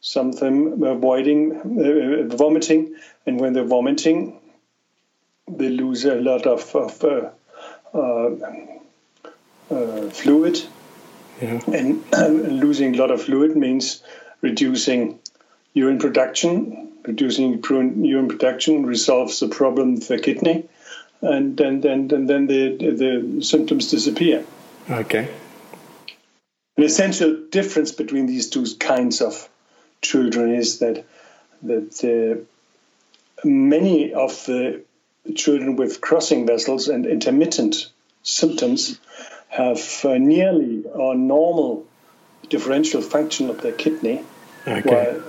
some 0.00 0.30
of 0.30 0.40
them 0.40 0.82
avoiding 0.82 1.56
uh, 1.56 2.36
vomiting. 2.36 2.94
And 3.26 3.40
when 3.40 3.54
they're 3.54 3.64
vomiting, 3.64 4.38
they 5.48 5.68
lose 5.68 6.04
a 6.04 6.14
lot 6.14 6.46
of, 6.46 6.74
of 6.76 7.04
uh, 7.04 7.30
uh, 7.92 8.30
uh 9.70 10.10
fluid 10.10 10.62
yeah. 11.40 11.60
And 11.72 12.04
um, 12.14 12.42
losing 12.42 12.94
a 12.94 12.98
lot 12.98 13.10
of 13.10 13.22
fluid 13.22 13.56
means 13.56 14.02
reducing 14.40 15.18
urine 15.74 15.98
production. 15.98 16.88
Reducing 17.06 17.62
urine 18.04 18.28
production 18.28 18.84
resolves 18.84 19.40
the 19.40 19.48
problem 19.48 19.94
of 19.94 20.08
the 20.08 20.18
kidney, 20.18 20.68
and 21.22 21.56
then 21.56 21.80
then 21.80 22.10
and 22.12 22.28
then 22.28 22.46
the 22.46 22.76
the 22.76 23.42
symptoms 23.42 23.90
disappear. 23.90 24.44
Okay. 24.88 25.28
An 26.76 26.84
essential 26.84 27.36
difference 27.50 27.92
between 27.92 28.26
these 28.26 28.50
two 28.50 28.66
kinds 28.78 29.22
of 29.22 29.48
children 30.02 30.54
is 30.54 30.80
that 30.80 31.04
that 31.62 32.04
uh, 32.04 33.46
many 33.46 34.12
of 34.12 34.44
the 34.46 34.82
children 35.34 35.76
with 35.76 36.00
crossing 36.00 36.46
vessels 36.46 36.88
and 36.88 37.06
intermittent 37.06 37.90
symptoms 38.22 38.98
have 39.50 40.04
uh, 40.04 40.16
nearly 40.16 40.84
a 40.94 41.14
normal 41.14 41.86
differential 42.48 43.02
function 43.02 43.50
of 43.50 43.60
their 43.60 43.72
kidney, 43.72 44.22
okay. 44.66 45.20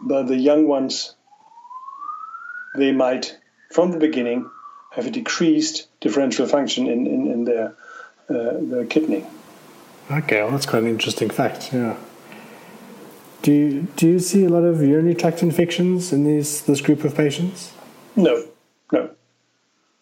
while 0.00 0.24
the 0.24 0.36
young 0.36 0.68
ones, 0.68 1.14
they 2.76 2.92
might, 2.92 3.38
from 3.70 3.90
the 3.90 3.98
beginning, 3.98 4.48
have 4.90 5.06
a 5.06 5.10
decreased 5.10 5.88
differential 6.00 6.46
function 6.46 6.86
in, 6.86 7.06
in, 7.06 7.26
in 7.32 7.44
their, 7.44 7.74
uh, 8.28 8.52
their 8.60 8.84
kidney. 8.84 9.24
Okay, 10.10 10.42
well, 10.42 10.50
that's 10.50 10.66
quite 10.66 10.82
an 10.82 10.88
interesting 10.90 11.30
fact, 11.30 11.72
yeah. 11.72 11.96
Do 13.40 13.52
you, 13.52 13.88
do 13.96 14.06
you 14.06 14.18
see 14.18 14.44
a 14.44 14.50
lot 14.50 14.64
of 14.64 14.82
urinary 14.82 15.14
tract 15.14 15.42
infections 15.42 16.12
in 16.12 16.24
these, 16.24 16.62
this 16.62 16.80
group 16.80 17.04
of 17.04 17.14
patients? 17.14 17.72
No, 18.14 18.46
no. 18.92 19.10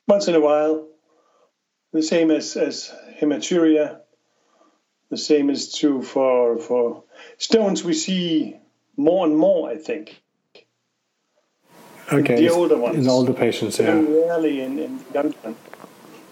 Once 0.08 0.26
in 0.26 0.34
a 0.34 0.40
while, 0.40 0.86
the 1.92 2.02
same 2.02 2.30
as, 2.30 2.56
as 2.56 2.92
hematuria. 3.20 4.00
The 5.10 5.16
same 5.16 5.50
is 5.50 5.74
true 5.74 6.02
for 6.02 6.58
for 6.58 7.02
stones. 7.38 7.82
We 7.82 7.94
see 7.94 8.56
more 8.96 9.26
and 9.26 9.36
more, 9.36 9.68
I 9.68 9.76
think. 9.76 10.22
Okay, 12.12 12.36
the 12.36 12.50
older 12.50 12.76
ones, 12.76 12.96
in 12.96 13.08
older 13.08 13.32
patients, 13.32 13.78
yeah. 13.78 13.92
Rarely 13.92 14.60
in, 14.60 14.78
in 14.78 15.00
young 15.14 15.34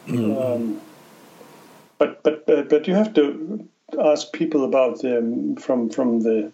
mm. 0.07 0.55
um, 0.55 0.81
but 1.99 2.23
but 2.23 2.47
but 2.47 2.87
you 2.87 2.95
have 2.95 3.15
to 3.15 3.69
ask 3.99 4.33
people 4.33 4.65
about 4.65 5.03
them 5.03 5.57
from 5.57 5.91
from 5.91 6.21
the 6.21 6.53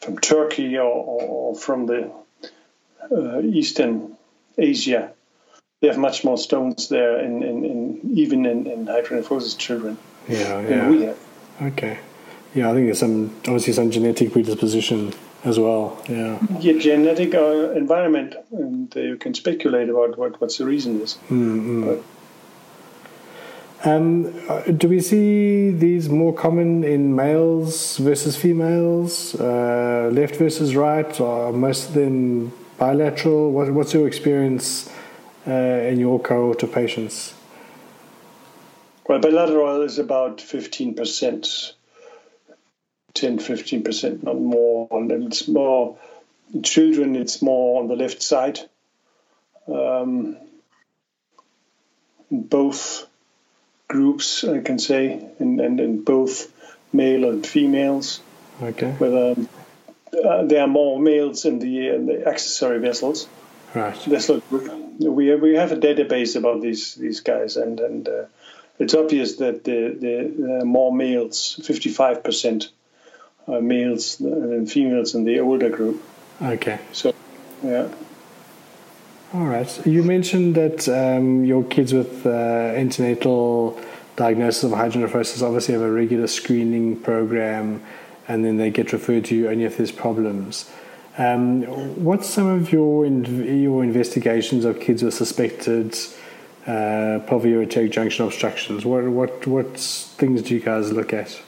from 0.00 0.18
Turkey 0.18 0.76
or, 0.76 0.84
or 0.84 1.56
from 1.56 1.86
the 1.86 2.10
uh, 3.10 3.40
Eastern 3.40 4.16
Asia 4.58 5.12
they 5.84 5.88
have 5.88 5.98
much 5.98 6.24
more 6.24 6.38
stones 6.38 6.88
there, 6.88 7.20
in, 7.20 7.42
in, 7.42 7.62
in 7.62 8.00
even 8.14 8.46
in, 8.46 8.66
in 8.66 8.86
hydronephrosis 8.86 9.58
children. 9.58 9.98
Yeah, 10.26 10.60
yeah. 10.66 10.88
we 10.88 11.02
have. 11.02 11.18
Okay. 11.60 11.98
Yeah, 12.54 12.70
I 12.70 12.72
think 12.72 12.86
there's 12.86 13.00
some 13.00 13.36
obviously 13.40 13.74
some 13.74 13.90
genetic 13.90 14.32
predisposition 14.32 15.12
as 15.44 15.58
well. 15.58 16.02
Yeah. 16.08 16.38
Yeah, 16.58 16.78
genetic 16.78 17.34
uh, 17.34 17.72
environment, 17.72 18.34
and 18.50 18.96
uh, 18.96 19.00
you 19.00 19.18
can 19.18 19.34
speculate 19.34 19.90
about 19.90 20.16
what 20.16 20.40
what's 20.40 20.56
the 20.56 20.64
reason 20.64 21.02
is. 21.02 21.18
Mm-hmm. 21.28 22.00
Um, 23.86 24.32
uh, 24.48 24.62
do 24.62 24.88
we 24.88 25.00
see 25.00 25.70
these 25.70 26.08
more 26.08 26.32
common 26.32 26.82
in 26.82 27.14
males 27.14 27.98
versus 27.98 28.38
females, 28.38 29.34
uh, 29.38 30.08
left 30.10 30.36
versus 30.36 30.74
right, 30.74 31.20
or 31.20 31.52
most 31.52 31.88
of 31.88 31.94
them 31.94 32.54
bilateral? 32.78 33.52
What, 33.52 33.70
what's 33.74 33.92
your 33.92 34.06
experience 34.06 34.90
uh, 35.46 35.50
in 35.50 35.98
your 35.98 36.18
cohort 36.20 36.62
of 36.62 36.72
patients? 36.72 37.34
Well, 39.06 39.18
bilateral 39.18 39.82
is 39.82 39.98
about 39.98 40.38
15%, 40.38 41.72
10 43.12 43.38
15%, 43.38 44.22
not 44.22 44.40
more. 44.40 44.88
And 44.90 45.10
it's 45.24 45.46
more 45.46 45.98
in 46.52 46.62
children, 46.62 47.16
it's 47.16 47.42
more 47.42 47.82
on 47.82 47.88
the 47.88 47.96
left 47.96 48.22
side. 48.22 48.60
Um, 49.68 50.36
both 52.30 53.06
groups, 53.88 54.44
I 54.44 54.60
can 54.60 54.78
say, 54.78 55.28
and, 55.38 55.60
and, 55.60 55.80
and 55.80 56.04
both 56.04 56.50
male 56.92 57.28
and 57.28 57.46
females. 57.46 58.20
Okay. 58.62 58.90
Whether 58.92 59.36
uh, 60.24 60.44
there 60.44 60.62
are 60.62 60.68
more 60.68 60.98
males 60.98 61.44
in 61.44 61.58
the, 61.58 61.88
in 61.88 62.06
the 62.06 62.26
accessory 62.26 62.78
vessels. 62.78 63.28
Right. 63.74 63.96
Vessel 64.04 64.40
group 64.40 64.70
we 64.98 65.28
have, 65.28 65.40
we 65.40 65.54
have 65.54 65.72
a 65.72 65.76
database 65.76 66.36
about 66.36 66.60
these 66.60 66.94
these 66.94 67.20
guys, 67.20 67.56
and 67.56 67.80
and 67.80 68.08
uh, 68.08 68.24
it's 68.78 68.94
obvious 68.94 69.36
that 69.36 69.64
the 69.64 69.96
the 69.98 70.60
uh, 70.60 70.64
more 70.64 70.94
males, 70.94 71.60
fifty 71.64 71.90
five 71.90 72.22
percent 72.22 72.70
males 73.46 74.16
than 74.16 74.66
females 74.66 75.14
in 75.14 75.24
the 75.24 75.40
older 75.40 75.68
group. 75.68 76.02
Okay. 76.42 76.78
So, 76.92 77.14
yeah. 77.62 77.88
All 79.32 79.46
right. 79.46 79.86
You 79.86 80.02
mentioned 80.02 80.54
that 80.54 80.88
um, 80.88 81.44
your 81.44 81.64
kids 81.64 81.92
with 81.92 82.24
uh, 82.26 82.30
antenatal 82.30 83.80
diagnosis 84.16 84.64
of 84.64 84.70
hydronephrosis 84.70 85.42
obviously 85.42 85.74
have 85.74 85.82
a 85.82 85.90
regular 85.90 86.26
screening 86.26 87.00
program, 87.00 87.82
and 88.28 88.44
then 88.44 88.56
they 88.56 88.70
get 88.70 88.92
referred 88.92 89.24
to 89.26 89.34
you 89.34 89.48
only 89.48 89.64
if 89.64 89.76
there's 89.76 89.92
problems. 89.92 90.70
Um, 91.16 91.62
what's 92.04 92.28
some 92.28 92.46
of 92.46 92.72
your 92.72 93.06
your 93.06 93.84
investigations 93.84 94.64
of 94.64 94.80
kids 94.80 95.02
with 95.02 95.14
suspected 95.14 95.96
uh, 96.66 97.20
junction 97.88 98.24
obstructions? 98.24 98.84
What 98.84 99.04
what 99.04 99.46
what 99.46 99.78
things 99.78 100.42
do 100.42 100.54
you 100.54 100.60
guys 100.60 100.92
look 100.92 101.12
at? 101.12 101.40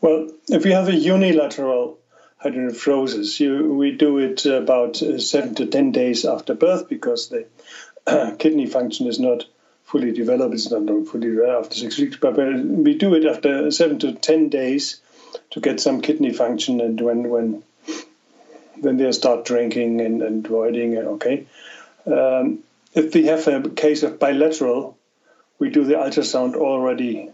Well, 0.00 0.28
if 0.48 0.64
you 0.64 0.72
have 0.72 0.88
a 0.88 0.94
unilateral 0.94 1.98
hydronephrosis. 2.42 3.38
You, 3.40 3.74
we 3.74 3.92
do 3.92 4.18
it 4.18 4.44
about 4.46 4.96
seven 4.96 5.54
to 5.56 5.66
ten 5.66 5.92
days 5.92 6.24
after 6.24 6.54
birth 6.54 6.88
because 6.88 7.28
the 7.28 7.46
kidney 8.38 8.66
function 8.66 9.06
is 9.06 9.20
not 9.20 9.44
fully 9.84 10.12
developed. 10.12 10.54
It's 10.54 10.70
not 10.70 11.06
fully 11.06 11.36
after 11.44 11.76
six 11.76 11.98
weeks, 11.98 12.16
but 12.16 12.36
we 12.36 12.94
do 12.94 13.14
it 13.14 13.24
after 13.24 13.70
seven 13.70 13.98
to 14.00 14.12
ten 14.12 14.48
days 14.48 15.00
to 15.50 15.60
get 15.60 15.80
some 15.80 16.00
kidney 16.00 16.32
function. 16.32 16.80
And 16.80 17.00
when 17.00 17.28
when 17.28 17.62
when 18.82 18.96
they 18.96 19.10
start 19.12 19.44
drinking 19.44 20.00
and, 20.00 20.22
and 20.22 20.46
voiding, 20.46 20.98
okay. 20.98 21.46
Um, 22.06 22.58
if 22.94 23.14
we 23.14 23.26
have 23.26 23.46
a 23.46 23.68
case 23.70 24.02
of 24.02 24.18
bilateral, 24.18 24.98
we 25.58 25.70
do 25.70 25.84
the 25.84 25.94
ultrasound 25.94 26.56
already 26.56 27.30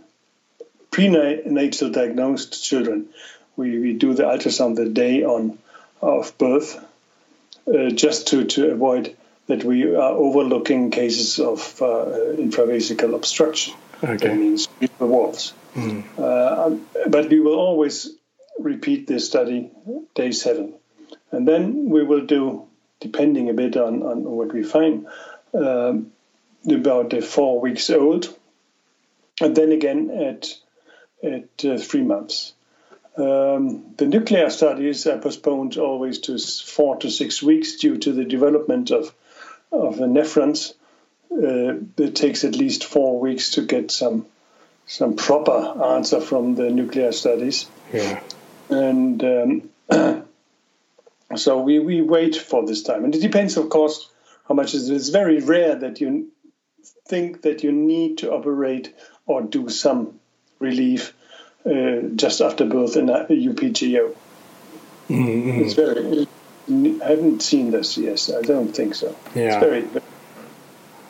prenatal 0.91 1.91
diagnosed 1.91 2.65
children. 2.65 3.09
We, 3.57 3.79
we 3.79 3.93
do 3.95 4.15
the 4.15 4.25
ultrasound 4.25 4.77
the 4.77 4.89
day 4.89 5.25
on 5.25 5.59
of 6.01 6.37
birth, 6.39 6.79
uh, 7.67 7.91
just 7.91 8.29
to, 8.29 8.45
to 8.45 8.71
avoid 8.71 9.17
that 9.49 9.65
we 9.65 9.95
are 9.97 10.13
overlooking 10.13 10.91
cases 10.91 11.41
of 11.41 11.83
uh, 11.83 12.37
intravesical 12.37 13.15
obstruction. 13.15 13.75
Okay. 14.05 14.29
That 14.29 14.37
means 14.37 14.69
the 14.99 15.07
walls. 15.07 15.55
Mm. 15.75 16.05
Uh, 16.19 17.09
but 17.09 17.29
we 17.31 17.41
will 17.41 17.59
always 17.59 18.15
repeat 18.59 19.07
this 19.07 19.27
study 19.27 19.71
day 20.15 20.31
seven. 20.31 20.75
And 21.31 21.47
then 21.47 21.91
we 21.91 22.03
will 22.03 22.25
do, 22.25 22.67
depending 23.01 23.51
a 23.51 23.55
bit 23.55 23.77
on, 23.77 24.03
on 24.03 24.25
what 24.25 24.53
we 24.53 24.63
find, 24.63 25.07
um, 25.55 26.13
about 26.69 27.15
uh, 27.15 27.21
four 27.21 27.61
weeks 27.61 27.91
old, 27.91 28.35
and 29.41 29.55
then 29.55 29.73
again 29.73 30.11
at 30.11 30.55
at 31.23 31.65
uh, 31.65 31.79
three 31.79 32.03
months. 32.03 32.53
Um, 33.17 33.95
the 33.97 34.07
nuclear 34.07 34.49
studies 34.51 35.07
are 35.07 35.19
postponed 35.19 35.77
always 35.77 36.21
to 36.21 36.39
four 36.39 36.97
to 36.99 37.11
six 37.11 37.43
weeks 37.43 37.77
due 37.77 37.99
to 37.99 38.13
the 38.13 38.25
development 38.25 38.91
of 38.91 39.13
of 39.73 39.97
the 39.99 40.07
nephrons. 40.07 40.75
Uh, 41.31 41.83
it 42.03 42.17
takes 42.17 42.45
at 42.45 42.57
least 42.57 42.85
four 42.85 43.19
weeks 43.21 43.53
to 43.53 43.63
get 43.63 43.91
some 43.91 44.27
some 44.87 45.17
proper 45.17 45.85
answer 45.97 46.21
from 46.21 46.55
the 46.55 46.71
nuclear 46.71 47.13
studies. 47.13 47.67
Yeah. 47.93 48.21
And 48.71 49.23
um, 49.25 49.71
so 51.39 51.61
we, 51.61 51.79
we 51.79 52.03
wait 52.03 52.37
for 52.37 52.67
this 52.67 52.83
time. 52.83 53.05
And 53.05 53.15
it 53.15 53.21
depends, 53.21 53.57
of 53.57 53.69
course, 53.69 54.09
how 54.47 54.55
much 54.55 54.75
is 54.75 54.89
it. 54.89 54.95
It's 54.95 55.11
very 55.11 55.41
rare 55.41 55.75
that 55.77 56.01
you 56.01 56.31
think 57.07 57.43
that 57.43 57.63
you 57.63 57.73
need 57.73 58.19
to 58.19 58.33
operate 58.33 58.95
or 59.27 59.43
do 59.43 59.69
some 59.69 60.21
relief 60.59 61.15
uh, 61.67 62.01
just 62.15 62.41
after 62.41 62.65
birth 62.65 62.97
in 62.97 63.09
a 63.09 63.27
UPJO. 63.27 64.15
Mm-hmm. 65.09 65.63
It's 65.63 65.75
very. 65.75 66.27
I 66.71 67.11
haven't 67.11 67.41
seen 67.43 67.71
this. 67.71 67.97
Yes, 67.97 68.31
I 68.31 68.43
don't 68.43 68.75
think 68.75 68.95
so. 68.95 69.17
Yeah. 69.35 69.59
It's 69.61 69.93
very. 69.93 70.03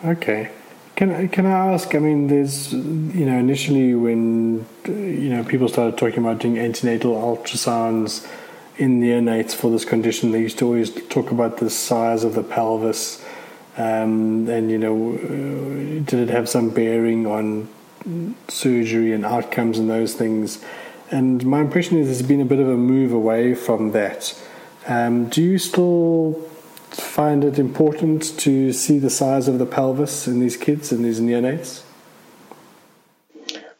Okay. 0.04 0.52
Can 0.94 1.12
I, 1.12 1.26
can 1.26 1.46
I 1.46 1.74
ask? 1.74 1.94
I 1.94 1.98
mean, 1.98 2.28
there's 2.28 2.72
you 2.72 3.26
know 3.26 3.38
initially 3.38 3.94
when 3.94 4.66
you 4.86 5.30
know 5.30 5.44
people 5.44 5.68
started 5.68 5.98
talking 5.98 6.20
about 6.20 6.38
doing 6.38 6.58
antenatal 6.58 7.14
ultrasounds 7.14 8.26
in 8.78 9.00
neonates 9.00 9.54
for 9.54 9.70
this 9.70 9.84
condition, 9.84 10.30
they 10.30 10.40
used 10.40 10.58
to 10.58 10.64
always 10.64 10.90
talk 11.08 11.30
about 11.30 11.58
the 11.58 11.68
size 11.68 12.24
of 12.24 12.34
the 12.34 12.42
pelvis, 12.44 13.24
um, 13.76 14.48
and 14.48 14.70
you 14.70 14.78
know, 14.78 15.14
uh, 15.14 16.04
did 16.04 16.14
it 16.14 16.30
have 16.30 16.48
some 16.48 16.70
bearing 16.70 17.26
on 17.26 17.68
surgery 18.48 19.12
and 19.12 19.26
outcomes 19.26 19.78
and 19.78 19.90
those 19.90 20.14
things? 20.14 20.64
And 21.10 21.44
my 21.44 21.60
impression 21.60 21.98
is 21.98 22.06
there's 22.06 22.22
been 22.22 22.40
a 22.40 22.44
bit 22.44 22.60
of 22.60 22.68
a 22.68 22.76
move 22.76 23.12
away 23.12 23.54
from 23.54 23.92
that. 23.92 24.40
Um, 24.86 25.28
do 25.28 25.42
you 25.42 25.58
still 25.58 26.34
find 26.90 27.44
it 27.44 27.58
important 27.58 28.38
to 28.38 28.72
see 28.72 28.98
the 28.98 29.10
size 29.10 29.48
of 29.48 29.58
the 29.58 29.66
pelvis 29.66 30.26
in 30.26 30.40
these 30.40 30.56
kids 30.56 30.92
and 30.92 31.04
these 31.04 31.20
neonates? 31.20 31.82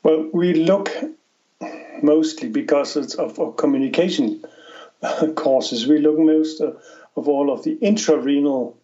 Well, 0.03 0.29
we 0.33 0.55
look 0.55 0.91
mostly 2.03 2.49
because 2.49 2.97
of, 2.97 3.39
of 3.39 3.57
communication 3.57 4.45
causes. 5.35 5.87
We 5.87 5.99
look 5.99 6.19
most 6.19 6.61
of, 6.61 6.83
of 7.17 7.29
all 7.29 7.53
of 7.53 7.65
the 7.65 7.77
intrarenal 7.77 8.75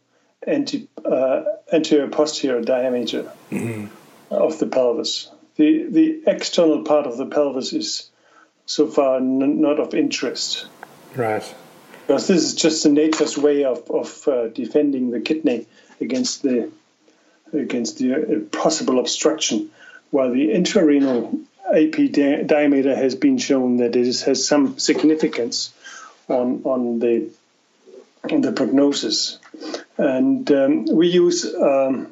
anti, 0.46 0.88
uh, 1.04 1.44
anterior 1.72 2.08
posterior 2.08 2.60
diameter 2.60 3.30
mm-hmm. 3.50 3.86
of 4.30 4.58
the 4.58 4.66
pelvis. 4.66 5.30
The 5.56 5.86
the 5.88 6.22
external 6.26 6.82
part 6.82 7.06
of 7.06 7.16
the 7.16 7.26
pelvis 7.26 7.72
is 7.72 8.10
so 8.66 8.86
far 8.86 9.16
n- 9.16 9.60
not 9.60 9.78
of 9.78 9.94
interest. 9.94 10.66
Right. 11.14 11.54
Because 12.06 12.26
this 12.26 12.42
is 12.42 12.54
just 12.54 12.82
the 12.82 12.90
nature's 12.90 13.38
way 13.38 13.64
of, 13.64 13.90
of 13.90 14.28
uh, 14.28 14.48
defending 14.48 15.10
the 15.10 15.20
kidney 15.20 15.66
against 16.00 16.42
the 16.42 16.70
against 17.52 17.98
the 17.98 18.14
uh, 18.14 18.40
possible 18.50 18.98
obstruction, 18.98 19.70
while 20.10 20.30
the 20.30 20.48
intrarenal 20.48 21.40
AP 21.72 22.12
di- 22.12 22.42
diameter 22.42 22.94
has 22.94 23.14
been 23.14 23.38
shown 23.38 23.78
that 23.78 23.96
it 23.96 24.06
is, 24.06 24.22
has 24.22 24.46
some 24.46 24.78
significance 24.78 25.72
on 26.28 26.62
on 26.64 26.98
the 26.98 27.30
on 28.30 28.40
the 28.40 28.52
prognosis, 28.52 29.38
and 29.98 30.50
um, 30.50 30.86
we 30.86 31.08
use 31.08 31.54
um, 31.54 32.08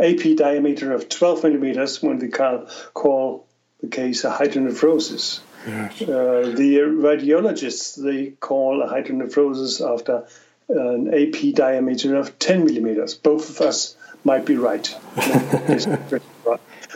AP 0.00 0.36
diameter 0.36 0.92
of 0.92 1.08
12 1.08 1.44
millimeters 1.44 2.02
when 2.02 2.18
we 2.18 2.28
call, 2.28 2.68
call 2.94 3.46
the 3.80 3.88
case 3.88 4.24
a 4.24 4.30
hydronephrosis. 4.30 5.40
Yes. 5.66 6.02
Uh, 6.02 6.52
the 6.56 6.78
radiologists 6.78 8.02
they 8.02 8.30
call 8.30 8.82
a 8.82 8.88
hydronephrosis 8.88 9.80
after 9.84 10.24
an 10.68 11.12
AP 11.12 11.54
diameter 11.54 12.16
of 12.16 12.38
10 12.38 12.64
millimeters. 12.64 13.14
Both 13.14 13.50
of 13.50 13.60
us 13.66 13.96
might 14.24 14.46
be 14.46 14.56
right, 14.56 14.94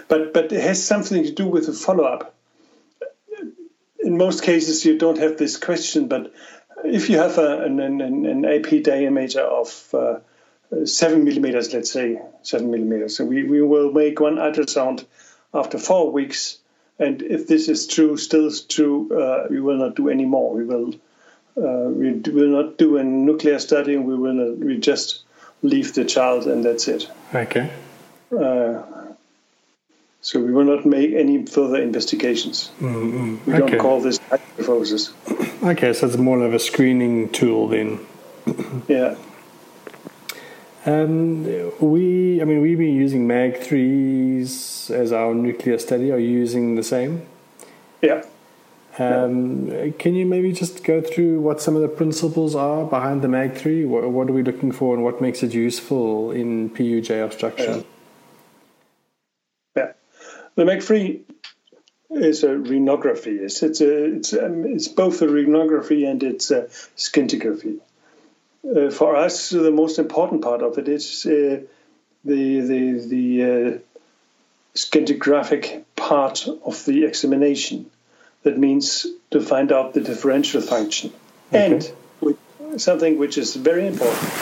but 0.09 0.33
but 0.33 0.53
it 0.53 0.61
has 0.61 0.83
something 0.83 1.25
to 1.25 1.33
do 1.33 1.47
with 1.47 1.67
the 1.67 1.73
follow 1.73 2.05
up. 2.05 2.35
In 4.13 4.19
most 4.19 4.43
cases, 4.43 4.85
you 4.85 4.99
don't 4.99 5.19
have 5.19 5.39
this 5.39 5.57
question, 5.57 6.07
but 6.07 6.35
if 6.85 7.09
you 7.09 7.17
have 7.17 7.39
a, 7.39 7.63
an, 7.63 7.81
an, 7.81 8.27
an 8.27 8.45
AP 8.45 8.83
diameter 8.83 9.41
of 9.41 9.95
uh, 9.95 10.19
seven 10.85 11.25
millimeters, 11.25 11.73
let's 11.73 11.91
say 11.91 12.21
seven 12.43 12.71
millimeters, 12.71 13.17
so 13.17 13.25
we, 13.25 13.43
we 13.45 13.63
will 13.63 13.91
make 13.91 14.21
one 14.21 14.37
ultrasound 14.37 15.07
after 15.55 15.79
four 15.79 16.13
weeks 16.13 16.59
and 16.99 17.23
if 17.23 17.47
this 17.47 17.71
is 17.71 17.87
true, 17.87 18.19
still 18.19 18.51
true, 18.69 19.11
uh, 19.19 19.47
we 19.49 19.61
will 19.61 19.79
not 19.79 19.97
do 19.97 20.11
any 20.11 20.27
more. 20.27 20.55
We 20.55 20.65
will 20.65 20.95
uh, 21.57 21.89
we 21.89 22.13
will 22.13 22.49
not 22.49 22.77
do 22.77 22.99
a 22.99 23.05
nuclear 23.05 23.59
study. 23.59 23.97
We 23.97 24.15
will 24.15 24.35
not, 24.35 24.59
we 24.59 24.77
just 24.77 25.23
leave 25.63 25.95
the 25.95 26.05
child 26.05 26.47
and 26.47 26.63
that's 26.63 26.87
it. 26.87 27.11
Okay. 27.35 27.71
Uh, 28.31 28.83
so 30.23 30.41
we 30.41 30.53
will 30.53 30.65
not 30.65 30.87
make 30.87 31.13
any 31.15 31.45
further 31.45 31.83
investigations. 31.83 32.71
Mm-hmm. 32.81 33.51
We 33.51 33.55
okay. 33.55 33.73
don't 33.73 33.81
call 33.81 34.01
this 34.01 34.21
hydronephrosis. 34.21 35.13
Okay, 35.65 35.93
so 35.93 36.07
it's 36.07 36.17
more 36.17 36.41
of 36.43 36.55
a 36.55 36.61
screening 36.61 37.29
tool 37.31 37.69
then. 37.69 37.99
yeah. 38.89 39.17
Um, 40.87 41.45
we, 41.81 42.41
I 42.41 42.45
mean, 42.45 42.61
we've 42.61 42.79
been 42.79 42.95
using 42.95 43.27
MAG 43.27 43.59
threes 43.59 44.91
as 44.91 45.13
our 45.13 45.35
nuclear 45.35 45.79
study. 45.79 46.13
Are 46.13 46.19
you 46.19 46.29
using 46.29 46.77
the 46.77 46.83
same? 46.85 47.27
Yeah. 48.01 48.25
Um, 48.99 49.69
yeah. 49.69 49.91
Can 49.99 50.15
you 50.15 50.27
maybe 50.27 50.53
just 50.53 50.85
go 50.85 51.01
through 51.01 51.41
what 51.41 51.61
some 51.61 51.75
of 51.75 51.83
the 51.83 51.89
principles 51.89 52.55
are 52.55 52.85
behind 52.85 53.23
the 53.23 53.29
MAG 53.29 53.57
three? 53.57 53.85
What, 53.85 54.09
what, 54.11 54.29
are 54.29 54.33
we 54.33 54.43
looking 54.43 54.71
for, 54.71 54.95
and 54.95 55.03
what 55.03 55.21
makes 55.21 55.43
it 55.43 55.53
useful 55.53 56.31
in 56.31 56.71
PUJ 56.71 57.25
obstruction? 57.25 57.81
Yeah. 57.81 57.83
The 60.55 60.65
MAG 60.65 60.83
three 60.83 61.25
is 62.11 62.45
a 62.45 62.49
renography. 62.49 63.41
It's 63.41 63.63
it's 63.63 63.81
a, 63.81 64.05
it's 64.17 64.33
um, 64.33 64.67
it's 64.67 64.89
both 64.89 65.23
a 65.23 65.27
renography 65.27 66.09
and 66.09 66.23
it's 66.23 66.51
a 66.51 66.65
scintigraphy. 66.97 67.79
Uh, 68.65 68.91
for 68.91 69.17
us, 69.17 69.51
the 69.51 69.71
most 69.71 69.99
important 69.99 70.43
part 70.43 70.63
of 70.63 70.79
it 70.79 70.89
is 70.89 71.25
uh, 71.27 71.63
the 72.25 72.61
the 72.61 73.07
the 73.09 73.43
uh, 73.43 73.79
scintigraphic 74.75 75.85
part 75.97 76.47
of 76.65 76.85
the 76.85 77.05
examination. 77.05 77.91
That 78.43 78.59
means 78.59 79.07
to 79.31 79.41
find 79.41 79.71
out 79.73 79.95
the 79.95 80.01
differential 80.01 80.61
function, 80.61 81.13
okay. 81.53 81.65
and 81.65 81.93
with 82.21 82.37
something 82.77 83.19
which 83.19 83.39
is 83.39 83.55
very 83.55 83.87
important, 83.87 84.33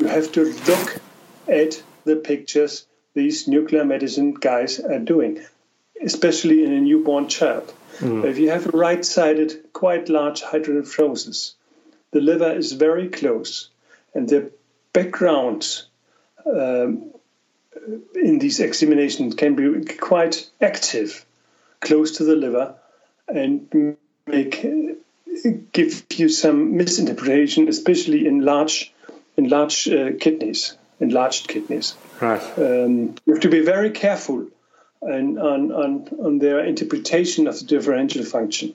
you 0.00 0.08
have 0.08 0.32
to 0.32 0.44
look 0.44 1.00
at 1.48 1.82
the 2.04 2.16
pictures 2.16 2.86
these 3.14 3.48
nuclear 3.48 3.84
medicine 3.84 4.34
guys 4.34 4.80
are 4.80 4.98
doing, 4.98 5.40
especially 6.02 6.64
in 6.64 6.72
a 6.72 6.80
newborn 6.80 7.28
child. 7.28 7.72
Mm. 7.98 8.24
If 8.24 8.38
you 8.38 8.50
have 8.50 8.66
a 8.66 8.76
right-sided, 8.76 9.72
quite 9.72 10.08
large 10.08 10.42
hydronephrosis, 10.42 11.54
the 12.10 12.20
liver 12.20 12.52
is 12.52 12.72
very 12.72 13.08
close, 13.08 13.68
and 14.14 14.28
the 14.28 14.50
background 14.92 15.82
um, 16.46 17.10
in 18.14 18.38
these 18.38 18.60
examinations 18.60 19.34
can 19.34 19.54
be 19.54 19.84
quite 19.84 20.50
active, 20.60 21.24
close 21.80 22.18
to 22.18 22.24
the 22.24 22.36
liver, 22.36 22.74
and 23.28 23.96
make 24.26 24.66
give 25.72 26.04
you 26.14 26.28
some 26.28 26.76
misinterpretation, 26.76 27.68
especially 27.68 28.26
in 28.26 28.44
large, 28.44 28.92
in 29.36 29.48
large 29.48 29.88
uh, 29.88 30.10
kidneys, 30.20 30.76
enlarged 31.00 31.48
kidneys. 31.48 31.94
Right. 32.22 32.42
Um, 32.56 33.16
you 33.26 33.34
have 33.34 33.40
to 33.42 33.48
be 33.48 33.60
very 33.60 33.90
careful 33.90 34.46
on, 35.00 35.38
on, 35.38 35.72
on, 35.72 36.08
on 36.24 36.38
their 36.38 36.64
interpretation 36.64 37.48
of 37.48 37.58
the 37.58 37.64
differential 37.64 38.24
function 38.24 38.74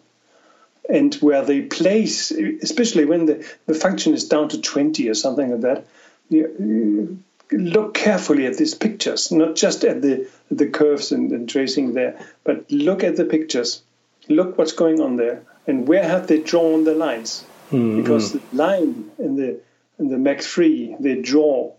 and 0.89 1.15
where 1.15 1.43
they 1.43 1.61
place, 1.61 2.31
especially 2.31 3.05
when 3.05 3.25
the, 3.25 3.49
the 3.65 3.73
function 3.73 4.13
is 4.13 4.27
down 4.27 4.49
to 4.49 4.61
20 4.61 5.09
or 5.09 5.13
something 5.13 5.51
like 5.51 5.61
that, 5.61 5.85
you, 6.29 7.21
you 7.51 7.57
look 7.57 7.93
carefully 7.93 8.45
at 8.45 8.57
these 8.57 8.73
pictures, 8.73 9.31
not 9.31 9.55
just 9.55 9.83
at 9.83 10.01
the, 10.01 10.29
the 10.51 10.67
curves 10.67 11.11
and, 11.11 11.31
and 11.31 11.49
tracing 11.49 11.93
there, 11.93 12.19
but 12.43 12.69
look 12.71 13.03
at 13.03 13.15
the 13.15 13.25
pictures. 13.25 13.81
Look 14.27 14.57
what's 14.57 14.73
going 14.73 15.01
on 15.01 15.15
there. 15.15 15.43
And 15.67 15.87
where 15.87 16.03
have 16.03 16.27
they 16.27 16.41
drawn 16.41 16.83
the 16.83 16.95
lines? 16.95 17.45
Mm-hmm. 17.71 18.01
Because 18.01 18.33
the 18.33 18.41
line 18.53 19.11
in 19.17 19.35
the, 19.35 19.59
in 19.99 20.09
the 20.09 20.17
MAG3 20.17 20.99
they 20.99 21.21
draw 21.21 21.73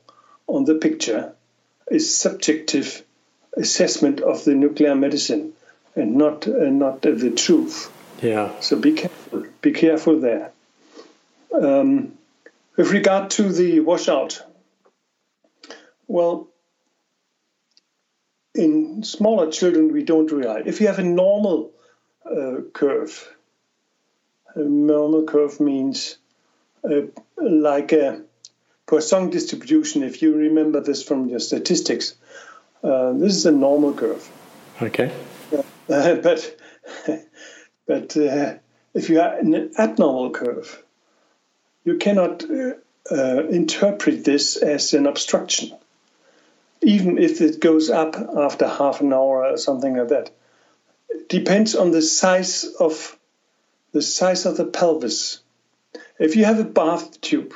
on 0.46 0.64
the 0.64 0.76
picture 0.76 1.34
is 1.90 2.16
subjective 2.16 3.04
assessment 3.56 4.20
of 4.20 4.44
the 4.44 4.54
nuclear 4.54 4.94
medicine 4.94 5.52
and 5.96 6.16
not, 6.16 6.46
uh, 6.46 6.70
not 6.70 7.04
uh, 7.04 7.12
the 7.12 7.30
truth. 7.30 7.90
Yeah. 8.22 8.58
So 8.60 8.78
be 8.78 8.92
careful. 8.92 9.46
Be 9.60 9.72
careful 9.72 10.20
there. 10.20 10.52
Um, 11.52 12.12
with 12.76 12.90
regard 12.90 13.30
to 13.30 13.52
the 13.52 13.80
washout, 13.80 14.42
well, 16.06 16.48
in 18.54 19.02
smaller 19.02 19.50
children, 19.50 19.92
we 19.92 20.02
don't 20.02 20.30
realize. 20.30 20.64
If 20.66 20.80
you 20.80 20.86
have 20.88 20.98
a 20.98 21.04
normal 21.04 21.70
uh, 22.24 22.62
curve, 22.72 23.28
a 24.54 24.60
normal 24.60 25.24
curve 25.24 25.60
means 25.60 26.16
uh, 26.84 27.02
like 27.36 27.92
a 27.92 28.22
Poisson 28.88 29.28
distribution. 29.28 30.02
If 30.02 30.22
you 30.22 30.34
remember 30.34 30.80
this 30.80 31.02
from 31.02 31.28
your 31.28 31.40
statistics, 31.40 32.14
uh, 32.82 33.12
this 33.12 33.36
is 33.36 33.44
a 33.44 33.52
normal 33.52 33.92
curve. 33.92 34.26
Okay. 34.80 35.12
but 35.86 36.56
but 37.86 38.16
uh, 38.16 38.54
if 38.94 39.10
you 39.10 39.20
are 39.20 39.38
in 39.38 39.54
an 39.54 39.72
abnormal 39.78 40.30
curve, 40.30 40.82
you 41.84 41.98
cannot 41.98 42.42
uh, 42.44 42.72
uh, 43.10 43.46
interpret 43.48 44.24
this 44.24 44.56
as 44.56 44.94
an 44.94 45.06
obstruction, 45.06 45.76
even 46.80 47.18
if 47.18 47.42
it 47.42 47.60
goes 47.60 47.90
up 47.90 48.16
after 48.16 48.66
half 48.66 49.02
an 49.02 49.12
hour 49.12 49.44
or 49.44 49.58
something 49.58 49.98
like 49.98 50.08
that. 50.08 50.30
It 51.10 51.28
depends 51.28 51.74
on 51.74 51.90
the 51.90 52.02
size 52.02 52.64
of 52.80 53.18
the 53.92 54.02
size 54.02 54.46
of 54.46 54.56
the 54.56 54.64
pelvis. 54.64 55.40
If 56.18 56.36
you 56.36 56.46
have 56.46 56.58
a 56.58 56.64
bath 56.64 57.20
tube 57.20 57.54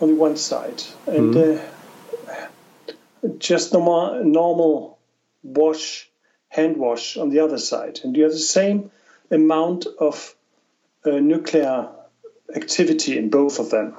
on 0.00 0.18
one 0.18 0.36
side 0.36 0.82
and 1.06 1.34
mm-hmm. 1.34 3.38
just 3.38 3.72
normal 3.72 4.24
normal 4.24 4.98
wash 5.42 6.08
hand 6.48 6.76
wash 6.76 7.16
on 7.16 7.30
the 7.30 7.40
other 7.40 7.58
side, 7.58 8.00
and 8.02 8.16
you 8.16 8.24
have 8.24 8.32
the 8.32 8.38
same 8.38 8.90
amount 9.30 9.86
of 9.98 10.34
uh, 11.04 11.10
nuclear 11.10 11.88
activity 12.54 13.18
in 13.18 13.30
both 13.30 13.58
of 13.58 13.70
them. 13.70 13.94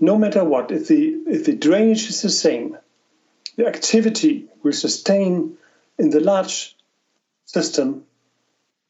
No 0.00 0.16
matter 0.16 0.44
what, 0.44 0.70
if 0.70 0.88
the 0.88 1.22
if 1.26 1.44
the 1.44 1.54
drainage 1.54 2.08
is 2.08 2.22
the 2.22 2.30
same, 2.30 2.78
the 3.56 3.66
activity 3.66 4.46
will 4.62 4.72
sustain 4.72 5.58
in 5.98 6.10
the 6.10 6.20
large 6.20 6.76
system 7.44 8.04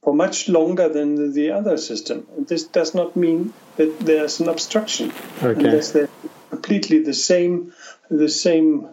for 0.03 0.15
much 0.15 0.49
longer 0.49 0.89
than 0.89 1.15
the, 1.15 1.29
the 1.29 1.51
other 1.51 1.77
system. 1.77 2.27
This 2.39 2.65
does 2.65 2.95
not 2.95 3.17
mean 3.17 3.53
that 3.77 3.99
there's 4.01 4.41
an 4.41 4.49
obstruction. 4.49 5.13
Okay. 5.43 5.65
Unless 5.65 5.93
they're 5.93 6.09
completely 6.51 7.03
the 7.03 7.15
same 7.15 7.73
the 8.11 8.29
same 8.29 8.89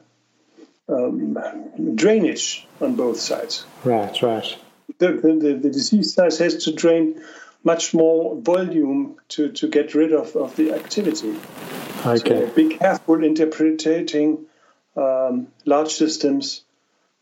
um, 0.90 1.38
drainage 1.96 2.68
on 2.80 2.96
both 2.96 3.20
sides. 3.20 3.66
Right, 3.84 4.22
right. 4.22 4.58
The, 5.00 5.12
the, 5.12 5.60
the 5.62 5.70
disease 5.70 6.14
size 6.14 6.40
has 6.40 6.66
to 6.66 6.74
drain 6.74 7.22
much 7.64 7.94
more 7.94 8.36
volume 8.40 9.18
to, 9.30 9.52
to 9.52 9.68
get 9.68 9.94
rid 9.96 10.14
of, 10.14 10.36
of 10.36 10.56
the 10.56 10.74
activity. 10.74 11.36
Okay. 12.06 12.48
So 12.48 12.48
be 12.48 12.78
careful 12.78 13.24
interpreting 13.24 14.46
um, 14.96 15.48
large 15.66 15.94
systems 15.94 16.64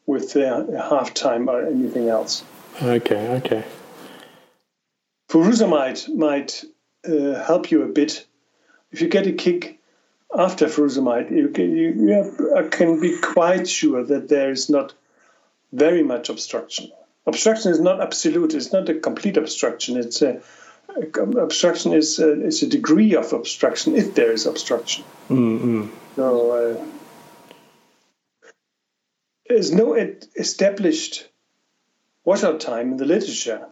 with 0.06 0.34
their 0.34 0.78
half 0.78 1.13
time 1.13 1.50
or 1.50 1.65
anything 1.65 2.10
else. 2.10 2.43
Okay, 2.81 3.27
okay. 3.38 3.63
Furosemide 5.29 6.13
might 6.13 6.63
uh, 7.07 7.43
help 7.43 7.71
you 7.71 7.83
a 7.83 7.88
bit. 7.88 8.25
If 8.91 9.01
you 9.01 9.07
get 9.07 9.27
a 9.27 9.33
kick 9.33 9.79
after 10.38 10.67
furosemide, 10.67 11.31
you 11.31 11.49
can, 11.49 11.75
you, 11.75 11.93
you 12.07 12.69
can 12.69 12.99
be 12.99 13.17
quite 13.19 13.67
sure 13.67 14.03
that 14.03 14.27
there 14.27 14.51
is 14.51 14.69
not 14.69 14.93
very 15.71 16.03
much 16.03 16.29
obstruction. 16.29 16.91
Obstruction 17.25 17.71
is 17.71 17.79
not 17.79 18.01
absolute; 18.01 18.53
it's 18.53 18.71
not 18.71 18.89
a 18.89 18.93
complete 18.93 19.38
obstruction. 19.38 19.97
It's 19.97 20.21
a, 20.21 20.41
a 20.89 21.21
obstruction 21.21 21.93
is 21.93 22.19
a, 22.19 22.45
is 22.45 22.61
a 22.61 22.67
degree 22.67 23.15
of 23.15 23.33
obstruction 23.33 23.95
if 23.95 24.15
there 24.15 24.31
is 24.31 24.45
obstruction. 24.45 25.03
Mm-hmm. 25.29 25.88
So 26.15 26.51
uh, 26.51 26.85
there's 29.47 29.71
no 29.71 29.95
established 30.35 31.27
washout 32.25 32.59
time 32.59 32.91
in 32.91 32.97
the 32.97 33.05
literature 33.05 33.65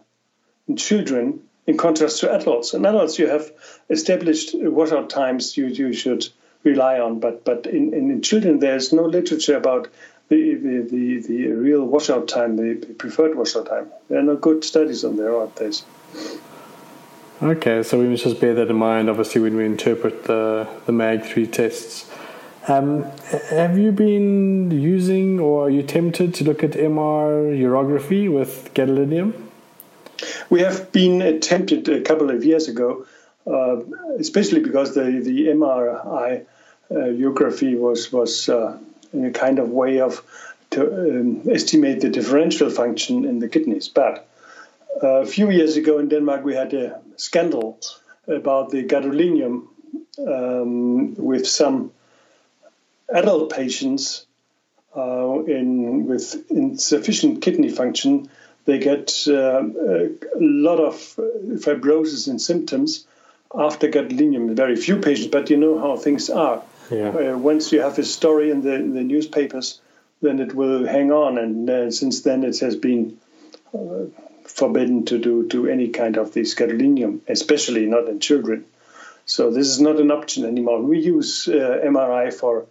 in 0.68 0.76
children 0.76 1.40
in 1.66 1.76
contrast 1.76 2.20
to 2.20 2.32
adults. 2.32 2.74
In 2.74 2.84
adults, 2.84 3.18
you 3.18 3.28
have 3.28 3.50
established 3.90 4.54
washout 4.54 5.10
times 5.10 5.56
you, 5.56 5.66
you 5.66 5.92
should 5.92 6.28
rely 6.62 6.98
on, 6.98 7.20
but 7.20 7.44
but 7.44 7.66
in, 7.66 7.92
in 7.92 8.22
children, 8.22 8.58
there's 8.58 8.92
no 8.92 9.04
literature 9.04 9.56
about 9.56 9.88
the, 10.28 10.54
the, 10.54 10.80
the, 10.90 11.20
the 11.20 11.46
real 11.48 11.84
washout 11.84 12.28
time, 12.28 12.56
the 12.56 12.74
preferred 12.94 13.36
washout 13.36 13.66
time. 13.66 13.90
There 14.08 14.18
are 14.18 14.22
no 14.22 14.36
good 14.36 14.64
studies 14.64 15.04
on 15.04 15.16
there, 15.16 15.36
aren't 15.36 15.56
there? 15.56 15.72
Okay, 17.42 17.82
so 17.82 17.98
we 17.98 18.06
must 18.06 18.24
just 18.24 18.40
bear 18.40 18.54
that 18.54 18.70
in 18.70 18.76
mind, 18.76 19.10
obviously, 19.10 19.40
when 19.42 19.56
we 19.56 19.66
interpret 19.66 20.24
the, 20.24 20.66
the 20.86 20.92
MAG3 20.92 21.52
tests. 21.52 22.10
Um, 22.66 23.02
have 23.50 23.76
you 23.76 23.92
been 23.92 24.70
using 24.70 25.38
or 25.38 25.66
are 25.66 25.70
you 25.70 25.82
tempted 25.82 26.32
to 26.34 26.44
look 26.44 26.64
at 26.64 26.70
MR 26.70 27.54
urography 27.58 28.32
with 28.32 28.72
gadolinium? 28.72 29.34
We 30.48 30.62
have 30.62 30.90
been 30.90 31.40
tempted 31.40 31.86
a 31.90 32.00
couple 32.00 32.30
of 32.30 32.42
years 32.42 32.68
ago, 32.68 33.04
uh, 33.46 33.82
especially 34.18 34.60
because 34.60 34.94
the, 34.94 35.02
the 35.02 35.48
MRI 35.48 36.46
uh, 36.90 36.94
urography 36.94 37.78
was, 37.78 38.10
was 38.10 38.48
uh, 38.48 38.78
in 39.12 39.26
a 39.26 39.30
kind 39.30 39.58
of 39.58 39.68
way 39.68 40.00
of 40.00 40.22
to 40.70 41.20
um, 41.20 41.42
estimate 41.50 42.00
the 42.00 42.08
differential 42.08 42.70
function 42.70 43.26
in 43.26 43.40
the 43.40 43.48
kidneys. 43.48 43.88
But 43.88 44.26
uh, 45.02 45.20
a 45.20 45.26
few 45.26 45.50
years 45.50 45.76
ago 45.76 45.98
in 45.98 46.08
Denmark, 46.08 46.44
we 46.44 46.54
had 46.54 46.72
a 46.72 47.00
scandal 47.16 47.78
about 48.26 48.70
the 48.70 48.84
gadolinium 48.84 49.66
um, 50.26 51.14
with 51.16 51.46
some 51.46 51.92
adult 53.08 53.52
patients 53.52 54.26
uh, 54.96 55.42
in 55.44 56.06
with 56.06 56.50
insufficient 56.50 57.42
kidney 57.42 57.68
function. 57.68 58.30
They 58.64 58.78
get 58.78 59.24
uh, 59.28 59.62
a 59.62 60.10
lot 60.38 60.78
of 60.78 60.94
fibrosis 60.94 62.28
and 62.28 62.40
symptoms 62.40 63.06
after 63.54 63.88
gadolinium. 63.88 64.54
Very 64.54 64.76
few 64.76 64.98
patients, 64.98 65.28
but 65.28 65.50
you 65.50 65.56
know 65.56 65.78
how 65.78 65.96
things 65.96 66.30
are. 66.30 66.62
Yeah. 66.90 67.08
Uh, 67.08 67.38
once 67.38 67.72
you 67.72 67.80
have 67.80 67.98
a 67.98 68.04
story 68.04 68.50
in 68.50 68.62
the, 68.62 68.74
in 68.74 68.94
the 68.94 69.02
newspapers, 69.02 69.80
then 70.22 70.40
it 70.40 70.54
will 70.54 70.86
hang 70.86 71.12
on. 71.12 71.38
And 71.38 71.68
uh, 71.68 71.90
since 71.90 72.22
then, 72.22 72.44
it 72.44 72.58
has 72.60 72.76
been 72.76 73.18
uh, 73.74 74.06
forbidden 74.44 75.04
to 75.06 75.18
do 75.18 75.48
to 75.48 75.68
any 75.68 75.88
kind 75.88 76.16
of 76.16 76.32
this 76.32 76.54
gadolinium, 76.54 77.20
especially 77.28 77.86
not 77.86 78.08
in 78.08 78.20
children. 78.20 78.64
So 79.26 79.50
this 79.50 79.68
is 79.68 79.80
not 79.80 80.00
an 80.00 80.10
option 80.10 80.44
anymore. 80.44 80.82
We 80.82 81.00
use 81.00 81.48
uh, 81.48 81.80
MRI 81.84 82.32
for 82.32 82.66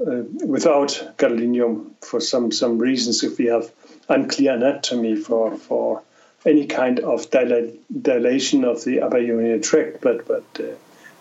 uh, 0.00 0.22
without 0.44 1.14
gadolinium 1.16 1.90
for 2.00 2.20
some 2.20 2.52
some 2.52 2.78
reasons. 2.78 3.22
If 3.22 3.38
we 3.38 3.46
have 3.46 3.70
unclear 4.08 4.54
anatomy 4.54 5.16
for 5.16 5.56
for 5.56 6.02
any 6.44 6.66
kind 6.66 7.00
of 7.00 7.30
dil- 7.30 7.72
dilation 8.02 8.64
of 8.64 8.84
the 8.84 9.00
upper 9.00 9.18
urinary 9.18 9.60
tract, 9.60 10.00
but 10.00 10.26
but 10.26 10.44
uh, 10.60 10.74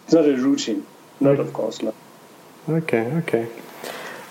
it's 0.03 0.13
not 0.13 0.25
a 0.25 0.35
routine. 0.35 0.85
Not 1.19 1.39
of 1.39 1.53
course 1.53 1.81
not. 1.81 1.95
Okay, 2.67 3.05
okay. 3.23 3.47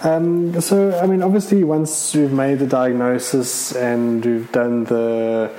Um, 0.03 0.61
so, 0.61 0.99
I 0.99 1.07
mean, 1.07 1.23
obviously, 1.23 1.65
once 1.65 2.15
we've 2.15 2.33
made 2.33 2.59
the 2.59 2.67
diagnosis 2.67 3.75
and 3.75 4.25
we've 4.25 4.53
done 4.53 4.85
the 4.85 5.51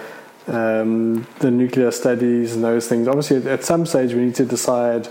um, 0.48 1.26
the 1.40 1.50
nuclear 1.50 1.90
studies 1.90 2.54
and 2.54 2.64
those 2.64 2.88
things, 2.88 3.08
obviously, 3.08 3.50
at 3.50 3.64
some 3.64 3.86
stage 3.88 4.14
we 4.14 4.26
need 4.26 4.36
to 4.36 4.46
decide 4.46 5.08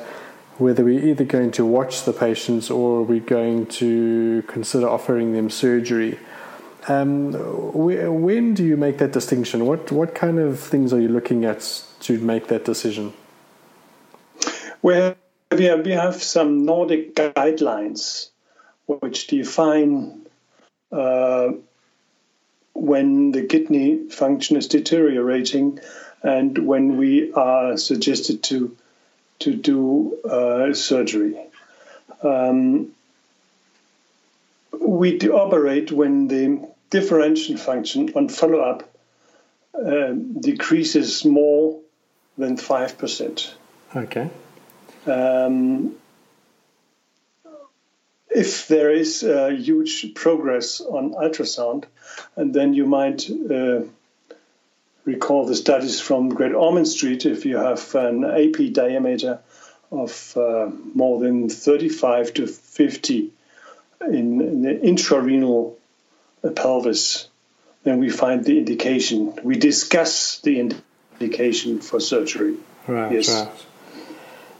whether 0.58 0.84
we're 0.84 1.04
either 1.04 1.24
going 1.24 1.50
to 1.52 1.64
watch 1.64 2.04
the 2.04 2.12
patients 2.12 2.70
or 2.70 3.02
we're 3.02 3.20
going 3.20 3.66
to 3.66 4.42
consider 4.46 4.88
offering 4.88 5.32
them 5.32 5.50
surgery. 5.50 6.18
Um, 6.86 7.32
when 7.32 8.54
do 8.54 8.62
you 8.64 8.76
make 8.76 8.98
that 8.98 9.12
distinction? 9.12 9.66
What 9.66 9.90
what 9.90 10.14
kind 10.14 10.38
of 10.38 10.60
things 10.60 10.92
are 10.92 11.00
you 11.00 11.08
looking 11.08 11.44
at 11.44 11.84
to 12.00 12.18
make 12.18 12.48
that 12.48 12.64
decision? 12.64 13.14
Well, 14.82 15.16
we 15.50 15.64
have, 15.64 15.86
we 15.86 15.92
have 15.92 16.22
some 16.22 16.66
Nordic 16.66 17.14
guidelines 17.14 18.28
which 18.86 19.28
define 19.28 20.26
uh, 20.92 21.52
when 22.74 23.32
the 23.32 23.44
kidney 23.44 24.10
function 24.10 24.58
is 24.58 24.68
deteriorating 24.68 25.80
and 26.22 26.58
when 26.58 26.98
we 26.98 27.32
are 27.32 27.78
suggested 27.78 28.42
to 28.44 28.76
to 29.40 29.54
do 29.54 30.18
uh, 30.24 30.72
surgery. 30.74 31.38
Um, 32.22 32.92
we 34.80 35.18
operate 35.20 35.92
when 35.92 36.28
the 36.28 36.68
differential 36.90 37.56
function 37.56 38.10
on 38.14 38.28
follow 38.28 38.60
up 38.60 38.88
uh, 39.74 40.12
decreases 40.12 41.24
more 41.24 41.80
than 42.38 42.56
5%. 42.56 43.54
Okay. 43.96 44.30
Um, 45.06 45.96
if 48.30 48.66
there 48.66 48.90
is 48.90 49.22
a 49.22 49.54
huge 49.54 50.14
progress 50.14 50.80
on 50.80 51.12
ultrasound, 51.12 51.84
and 52.36 52.52
then 52.52 52.74
you 52.74 52.86
might 52.86 53.30
uh, 53.30 53.82
recall 55.04 55.46
the 55.46 55.54
studies 55.54 56.00
from 56.00 56.30
Great 56.30 56.54
Ormond 56.54 56.88
Street. 56.88 57.26
If 57.26 57.44
you 57.44 57.56
have 57.56 57.94
an 57.94 58.24
AP 58.24 58.72
diameter 58.72 59.40
of 59.90 60.36
uh, 60.36 60.70
more 60.94 61.20
than 61.20 61.48
35 61.48 62.34
to 62.34 62.46
50 62.46 63.30
in, 64.00 64.40
in 64.40 64.62
the 64.62 64.74
intrarenal 64.74 65.74
pelvis, 66.54 67.28
then 67.84 67.98
we 67.98 68.10
find 68.10 68.44
the 68.44 68.58
indication. 68.58 69.38
We 69.42 69.56
discuss 69.56 70.40
the 70.40 70.72
indication 71.20 71.80
for 71.80 72.00
surgery. 72.00 72.56
Right, 72.86 73.12
yes. 73.12 73.30
right. 73.30 73.66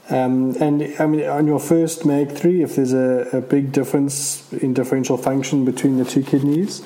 Um, 0.07 0.55
and 0.61 0.95
I 0.99 1.07
mean, 1.07 1.25
on 1.25 1.47
your 1.47 1.59
first 1.59 2.05
MAG 2.05 2.31
3, 2.31 2.61
if 2.61 2.75
there's 2.75 2.93
a, 2.93 3.37
a, 3.37 3.41
big 3.41 3.71
difference 3.71 4.53
in 4.53 4.71
differential 4.71 5.17
function 5.17 5.65
between 5.65 5.97
the 5.97 6.05
two 6.05 6.21
kidneys, 6.21 6.81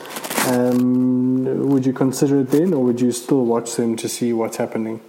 um, 0.50 1.70
would 1.70 1.86
you 1.86 1.94
consider 1.94 2.42
it 2.42 2.50
then, 2.50 2.74
or 2.74 2.84
would 2.84 3.02
you 3.02 3.12
still 3.12 3.46
watch 3.46 3.76
them 3.76 3.96
to 3.98 4.10
see 4.10 4.34
what's 4.34 4.58
happening? 4.58 5.02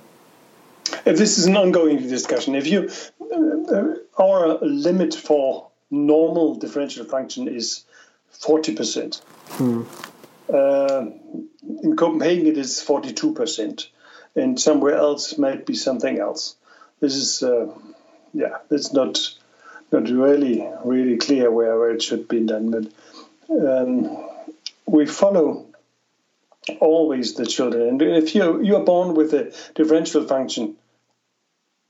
If 1.06 1.16
this 1.16 1.38
is 1.38 1.46
an 1.46 1.56
ongoing 1.56 1.96
discussion, 2.08 2.54
if 2.54 2.66
you, 2.66 2.90
uh, 3.20 4.22
our 4.22 4.58
limit 4.60 5.14
for 5.14 5.68
normal 5.90 6.56
differential 6.56 7.04
function 7.04 7.48
is 7.48 7.84
40%. 8.40 9.20
Hmm. 9.48 9.82
Uh, 10.52 11.06
in 11.82 11.96
Copenhagen, 11.96 12.46
it 12.46 12.58
is 12.58 12.82
42%, 12.86 13.86
and 14.34 14.60
somewhere 14.60 14.96
else 14.96 15.38
might 15.38 15.64
be 15.64 15.74
something 15.74 16.18
else. 16.18 16.56
This 17.00 17.14
is. 17.14 17.42
Uh, 17.42 17.72
yeah, 18.32 18.58
it's 18.70 18.92
not 18.92 19.18
not 19.92 20.08
really 20.08 20.68
really 20.84 21.16
clear 21.16 21.50
where, 21.50 21.78
where 21.78 21.90
it 21.90 22.02
should 22.02 22.28
be 22.28 22.46
done. 22.46 22.70
But 22.70 22.86
um, 23.50 24.29
we 24.90 25.06
follow 25.06 25.66
always 26.80 27.34
the 27.34 27.46
children, 27.46 27.88
and 27.88 28.02
if 28.02 28.34
you 28.34 28.62
you 28.62 28.76
are 28.76 28.84
born 28.84 29.14
with 29.14 29.32
a 29.34 29.52
differential 29.74 30.26
function, 30.26 30.76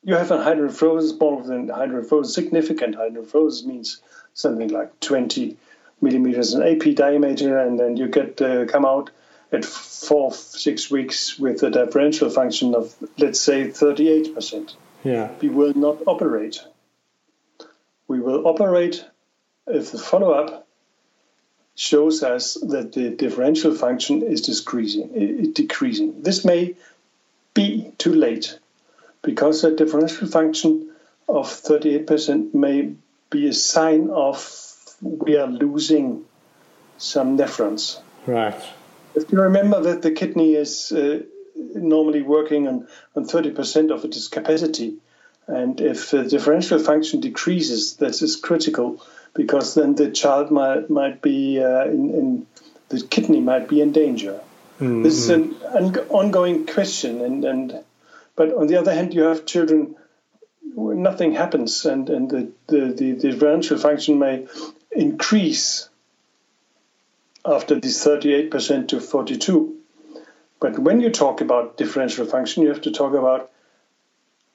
you 0.02 0.14
have 0.14 0.30
a 0.30 0.38
hydronephrosis 0.38 1.18
born 1.18 1.42
with 1.42 1.50
a. 1.50 2.24
Significant 2.24 2.96
hydronephrosis 2.96 3.64
means 3.64 4.02
something 4.34 4.68
like 4.68 5.00
20 5.00 5.56
millimeters 6.00 6.54
in 6.54 6.62
AP 6.62 6.94
diameter, 6.94 7.58
and 7.58 7.78
then 7.78 7.96
you 7.96 8.08
get 8.08 8.40
uh, 8.40 8.66
come 8.66 8.84
out 8.84 9.10
at 9.52 9.64
four 9.64 10.32
six 10.32 10.90
weeks 10.90 11.38
with 11.38 11.62
a 11.62 11.70
differential 11.70 12.30
function 12.30 12.74
of 12.74 12.94
let's 13.18 13.40
say 13.40 13.68
38 13.68 14.34
percent 14.34 14.76
yeah. 15.02 15.30
we 15.40 15.48
will 15.48 15.74
not 15.74 16.02
operate. 16.06 16.62
We 18.08 18.20
will 18.20 18.46
operate 18.46 19.04
if 19.66 19.92
the 19.92 19.98
follow 19.98 20.32
up 20.32 20.66
shows 21.80 22.22
us 22.22 22.58
that 22.60 22.92
the 22.92 23.08
differential 23.08 23.74
function 23.74 24.22
is 24.22 24.42
decreasing. 24.42 25.52
decreasing. 25.54 26.20
This 26.20 26.44
may 26.44 26.74
be 27.54 27.92
too 27.96 28.12
late 28.12 28.58
because 29.22 29.64
a 29.64 29.74
differential 29.74 30.28
function 30.28 30.90
of 31.26 31.46
38% 31.46 32.52
may 32.52 32.92
be 33.30 33.48
a 33.48 33.54
sign 33.54 34.10
of 34.10 34.36
we 35.00 35.38
are 35.38 35.46
losing 35.46 36.26
some 36.98 37.38
nephrons. 37.38 37.98
Right. 38.26 38.60
If 39.14 39.32
you 39.32 39.40
remember 39.40 39.80
that 39.80 40.02
the 40.02 40.10
kidney 40.10 40.56
is 40.56 40.92
uh, 40.92 41.22
normally 41.56 42.20
working 42.20 42.68
on, 42.68 42.88
on 43.16 43.24
30% 43.24 43.90
of 43.90 44.04
its 44.04 44.28
capacity. 44.28 44.98
And 45.46 45.80
if 45.80 46.10
the 46.10 46.24
differential 46.24 46.78
function 46.78 47.20
decreases, 47.20 47.96
that 47.96 48.20
is 48.20 48.36
critical 48.36 49.02
because 49.34 49.74
then 49.74 49.94
the 49.94 50.10
child 50.10 50.50
might, 50.50 50.90
might 50.90 51.22
be 51.22 51.62
uh, 51.62 51.84
in, 51.84 52.10
in, 52.10 52.46
the 52.88 53.00
kidney 53.02 53.40
might 53.40 53.68
be 53.68 53.80
in 53.80 53.92
danger. 53.92 54.40
Mm-hmm. 54.80 55.02
This 55.02 55.18
is 55.18 55.30
an, 55.30 55.54
ongoing 56.08 56.66
question. 56.66 57.20
And, 57.20 57.44
and 57.44 57.84
But 58.36 58.52
on 58.54 58.66
the 58.66 58.76
other 58.76 58.92
hand, 58.92 59.14
you 59.14 59.22
have 59.22 59.46
children 59.46 59.96
where 60.74 60.96
nothing 60.96 61.34
happens 61.34 61.84
and, 61.84 62.08
and 62.08 62.30
the, 62.30 62.52
the, 62.68 62.92
the 62.92 63.12
differential 63.12 63.78
function 63.78 64.18
may 64.18 64.46
increase 64.90 65.88
after 67.44 67.78
this 67.78 68.04
38% 68.04 68.88
to 68.88 69.00
42 69.00 69.80
but 70.60 70.78
when 70.78 71.00
you 71.00 71.10
talk 71.10 71.40
about 71.40 71.78
differential 71.78 72.26
function, 72.26 72.62
you 72.62 72.68
have 72.68 72.82
to 72.82 72.90
talk 72.90 73.14
about 73.14 73.50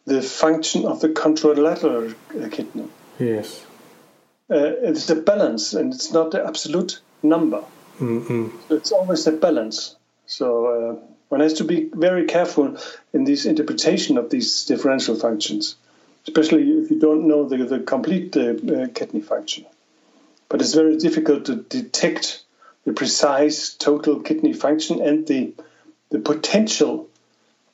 the 0.06 0.22
function 0.22 0.86
of 0.86 1.02
the 1.02 1.10
contralateral 1.10 2.14
kidney. 2.52 2.88
Yes. 3.20 3.65
Uh, 4.50 4.78
it's 4.84 5.10
a 5.10 5.16
balance, 5.16 5.74
and 5.74 5.94
it's 5.94 6.14
not 6.14 6.32
the 6.32 6.46
absolute 6.46 7.02
number. 7.24 7.64
Mm-hmm. 8.00 8.74
It's 8.74 8.92
always 8.92 9.26
a 9.26 9.32
balance. 9.32 9.96
So 10.28 10.68
uh, 10.68 11.06
one 11.30 11.42
has 11.42 11.54
to 11.54 11.64
be 11.64 11.90
very 11.94 12.26
careful 12.26 12.78
in 13.14 13.24
this 13.24 13.46
interpretation 13.46 14.18
of 14.18 14.30
these 14.30 14.66
differential 14.66 15.16
functions, 15.16 15.76
especially 16.28 16.64
if 16.64 16.92
you 16.92 17.00
don't 17.00 17.28
know 17.28 17.48
the, 17.48 17.58
the 17.58 17.80
complete 17.80 18.38
uh, 18.38 18.54
uh 18.54 18.88
kidney 18.94 19.22
function. 19.22 19.66
But 20.50 20.62
it's 20.62 20.76
very 20.76 20.98
difficult 20.98 21.46
to 21.46 21.56
detect 21.56 22.44
the 22.86 22.94
precise 22.94 23.74
total 23.74 24.20
kidney 24.20 24.54
function 24.54 25.02
and 25.02 25.26
the 25.26 25.54
the 26.12 26.20
potential 26.20 27.10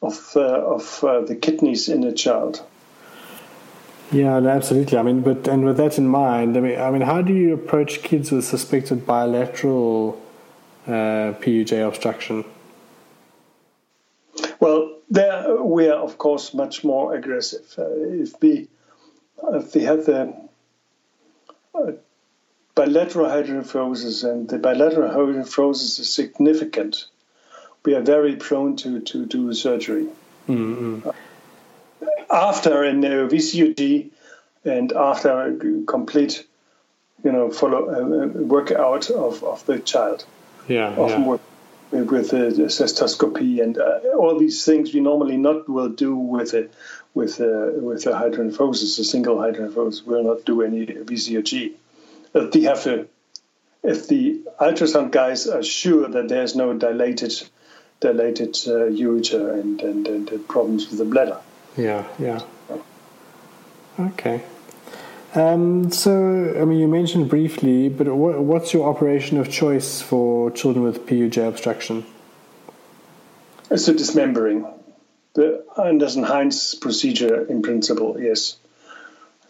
of 0.02 0.32
uh, 0.36 0.40
of 0.40 1.04
uh, 1.04 1.22
the 1.22 1.36
kidneys 1.36 1.90
in 1.90 2.04
a 2.04 2.14
child. 2.14 2.64
Yeah, 4.12 4.38
absolutely. 4.38 4.98
I 4.98 5.04
mean, 5.04 5.22
but 5.22 5.48
and 5.48 5.64
with 5.64 5.78
that 5.78 5.98
in 5.98 6.08
mind, 6.08 6.58
I 6.58 6.60
mean, 6.60 6.80
I 6.80 6.92
mean, 6.92 7.02
how 7.02 7.22
do 7.22 7.34
you 7.34 7.54
approach 7.54 8.02
kids 8.04 8.32
with 8.32 8.44
suspected 8.44 9.06
bilateral 9.06 10.22
uh, 10.86 11.34
PUJ 11.42 11.88
obstruction? 11.88 12.44
Well, 14.60 14.98
there 15.10 15.56
we 15.62 15.88
are, 15.88 15.96
of 15.96 16.18
course, 16.18 16.54
much 16.54 16.84
more 16.84 17.16
aggressive. 17.16 17.74
Uh, 17.78 17.86
if 17.88 18.34
we 18.42 18.68
if 19.54 19.74
we 19.74 19.84
have 19.84 20.06
the 20.06 20.34
uh, 21.74 21.92
bilateral 22.76 23.28
hydronephrosis 23.28 24.30
and 24.30 24.50
the 24.50 24.58
bilateral 24.58 25.10
hydronephrosis 25.10 26.00
is 26.00 26.14
significant, 26.14 27.06
we 27.86 27.96
are 27.96 28.02
very 28.02 28.36
prone 28.36 28.76
to, 28.78 29.00
to 29.00 29.26
do 29.26 29.54
surgery. 29.54 30.08
Mm-hmm. 30.50 31.10
After 32.32 32.84
a 32.84 32.94
VCUG 32.94 34.12
and 34.64 34.92
after 34.94 35.42
a 35.42 35.84
complete, 35.86 36.46
you 37.24 37.32
know, 37.32 37.52
follow 37.52 37.90
uh, 37.90 38.28
workout 38.28 39.10
of, 39.10 39.44
of 39.44 39.66
the 39.66 39.80
child. 39.80 40.26
Yeah. 40.68 40.96
Often 40.96 41.22
yeah. 41.22 41.28
with, 41.28 41.42
with 41.92 42.30
the 42.30 42.66
cystoscopy 42.68 43.62
and 43.62 43.78
uh, 43.78 44.00
all 44.18 44.40
these 44.40 44.64
things 44.64 44.94
we 44.94 45.02
normally 45.02 45.38
not 45.38 45.68
will 45.68 45.90
do 45.90 46.16
with 46.16 46.54
a 46.54 46.70
with 47.14 47.42
a, 47.42 47.74
with 47.76 48.06
a 48.06 48.12
hydronephrosis, 48.12 48.98
a 49.00 49.04
single 49.04 49.36
hydronephrosis 49.36 50.06
will 50.06 50.24
not 50.24 50.46
do 50.46 50.62
any 50.62 50.86
VCUG. 50.86 51.74
If 52.34 52.52
they 52.54 52.62
have 52.62 52.88
a, 52.88 53.08
if 53.84 54.08
the 54.08 54.42
ultrasound 54.60 55.12
guys 55.12 55.48
are 55.48 55.64
sure 55.64 56.08
that 56.08 56.30
there's 56.30 56.56
no 56.56 56.74
dilated 56.74 57.34
dilated 58.00 58.56
uh, 58.68 58.90
ureter 58.90 59.60
and, 59.60 59.82
and, 59.82 60.08
and 60.08 60.48
problems 60.48 60.90
with 60.90 61.00
the 61.00 61.06
bladder. 61.06 61.40
Yeah, 61.78 62.08
yeah. 62.20 62.42
Okay. 64.00 64.44
Um, 65.34 65.92
so, 65.92 66.56
I 66.60 66.66
mean, 66.66 66.80
you 66.80 66.88
mentioned 66.88 67.30
briefly, 67.30 67.88
but 67.88 68.08
what, 68.08 68.40
what's 68.40 68.74
your 68.74 68.90
operation 68.90 69.38
of 69.38 69.50
choice 69.50 70.02
for 70.02 70.52
children 70.52 70.84
with 70.84 71.06
PUJ 71.06 71.48
obstruction? 71.48 72.06
It's 73.70 73.88
a 73.88 73.94
dismembering. 73.94 74.68
The 75.34 75.64
Anderson-Hynes 75.82 76.76
procedure, 76.82 77.46
in 77.46 77.62
principle, 77.62 78.20
yes. 78.20 78.58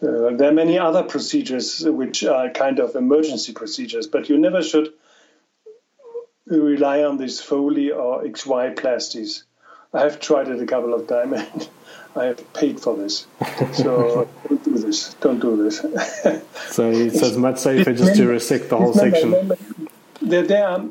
Uh, 0.02 0.36
there 0.36 0.50
are 0.50 0.54
many 0.54 0.78
other 0.78 1.02
procedures 1.02 1.84
which 1.84 2.24
are 2.24 2.52
kind 2.52 2.80
of 2.80 2.96
emergency 2.96 3.54
procedures, 3.54 4.06
but 4.06 4.30
you 4.30 4.38
never 4.38 4.62
should 4.62 4.94
rely 6.46 7.04
on 7.04 7.18
these 7.18 7.40
Foley 7.40 7.92
or 7.92 8.24
XY 8.24 8.76
plasties. 8.76 9.44
I 9.94 10.02
have 10.02 10.20
tried 10.20 10.48
it 10.50 10.62
a 10.62 10.66
couple 10.66 10.94
of 10.94 11.08
times 11.08 11.70
I 12.16 12.26
have 12.26 12.54
paid 12.54 12.80
for 12.80 12.98
this. 12.98 13.26
So 13.74 14.28
don't 14.48 14.64
do 14.64 14.78
this. 14.78 15.14
Don't 15.16 15.40
do 15.40 15.64
this. 15.64 15.80
so 16.70 16.92
it's, 16.92 17.22
it's 17.22 17.38
much 17.38 17.60
safer 17.60 17.94
just 17.94 18.16
to 18.16 18.28
resect 18.28 18.70
the 18.70 18.78
whole 18.78 18.94
section. 18.94 19.54
There, 20.22 20.44
there 20.44 20.68
are 20.68 20.86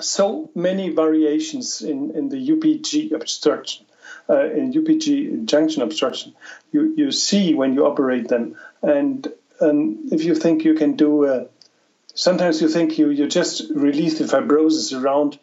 so 0.00 0.50
many 0.54 0.90
variations 0.90 1.82
in, 1.82 2.10
in 2.12 2.28
the 2.28 2.48
UPJ 2.48 3.12
obstruction, 3.12 3.86
uh, 4.28 4.50
in 4.50 4.72
UPJ 4.72 5.44
junction 5.44 5.82
obstruction. 5.82 6.34
You, 6.72 6.94
you 6.96 7.12
see 7.12 7.54
when 7.54 7.74
you 7.74 7.86
operate 7.86 8.28
them. 8.28 8.56
And 8.82 9.32
um, 9.60 10.08
if 10.10 10.24
you 10.24 10.34
think 10.34 10.64
you 10.64 10.74
can 10.74 10.96
do, 10.96 11.26
uh, 11.26 11.44
sometimes 12.14 12.60
you 12.60 12.68
think 12.68 12.98
you, 12.98 13.10
you 13.10 13.28
just 13.28 13.70
release 13.70 14.18
the 14.18 14.24
fibrosis 14.24 14.98
around 15.00 15.38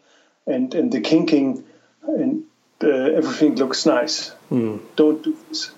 and, 0.45 0.73
and 0.75 0.91
the 0.91 1.01
kinking 1.01 1.63
and 2.03 2.43
uh, 2.83 2.87
everything 2.87 3.55
looks 3.55 3.85
nice. 3.85 4.31
Mm. 4.51 4.79
Don't 4.95 5.23
do 5.23 5.37
this. 5.47 5.71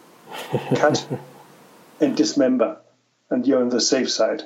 Cut 0.75 1.07
and 1.99 2.15
dismember, 2.15 2.77
and 3.29 3.45
you're 3.45 3.61
on 3.61 3.69
the 3.69 3.81
safe 3.81 4.09
side. 4.09 4.43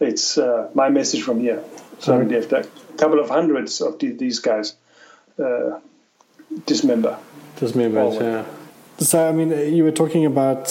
It's 0.00 0.38
uh, 0.38 0.70
my 0.74 0.88
message 0.88 1.22
from 1.22 1.40
here. 1.40 1.62
So 2.00 2.16
okay. 2.20 2.36
a 2.36 2.96
couple 2.96 3.20
of 3.20 3.30
hundreds 3.30 3.80
of 3.80 3.98
these 3.98 4.40
guys 4.40 4.74
uh, 5.38 5.78
dismember. 6.66 7.18
Dismember, 7.56 8.12
yeah. 8.14 8.44
So, 8.98 9.28
I 9.28 9.32
mean, 9.32 9.50
you 9.74 9.84
were 9.84 9.92
talking 9.92 10.26
about 10.26 10.66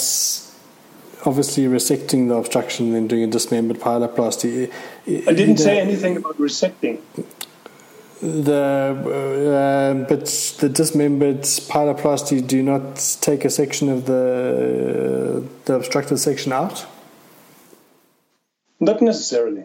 obviously 1.26 1.64
resecting 1.64 2.28
the 2.28 2.34
obstruction 2.34 2.94
and 2.94 3.08
doing 3.08 3.24
a 3.24 3.26
dismembered 3.26 3.78
pyeloplasty. 3.78 4.70
I 5.06 5.32
didn't 5.32 5.58
say 5.58 5.80
anything 5.80 6.18
about 6.18 6.36
resecting 6.38 7.00
the 8.20 8.54
uh, 8.54 10.08
but 10.08 10.26
the 10.60 10.68
dismembered 10.68 11.42
pyeloplasty 11.42 12.46
do 12.46 12.62
not 12.62 12.96
take 13.20 13.44
a 13.44 13.50
section 13.50 13.88
of 13.88 14.06
the 14.06 15.44
the 15.64 15.74
obstructed 15.74 16.18
section 16.18 16.52
out. 16.52 16.86
Not 18.80 19.00
necessarily, 19.00 19.64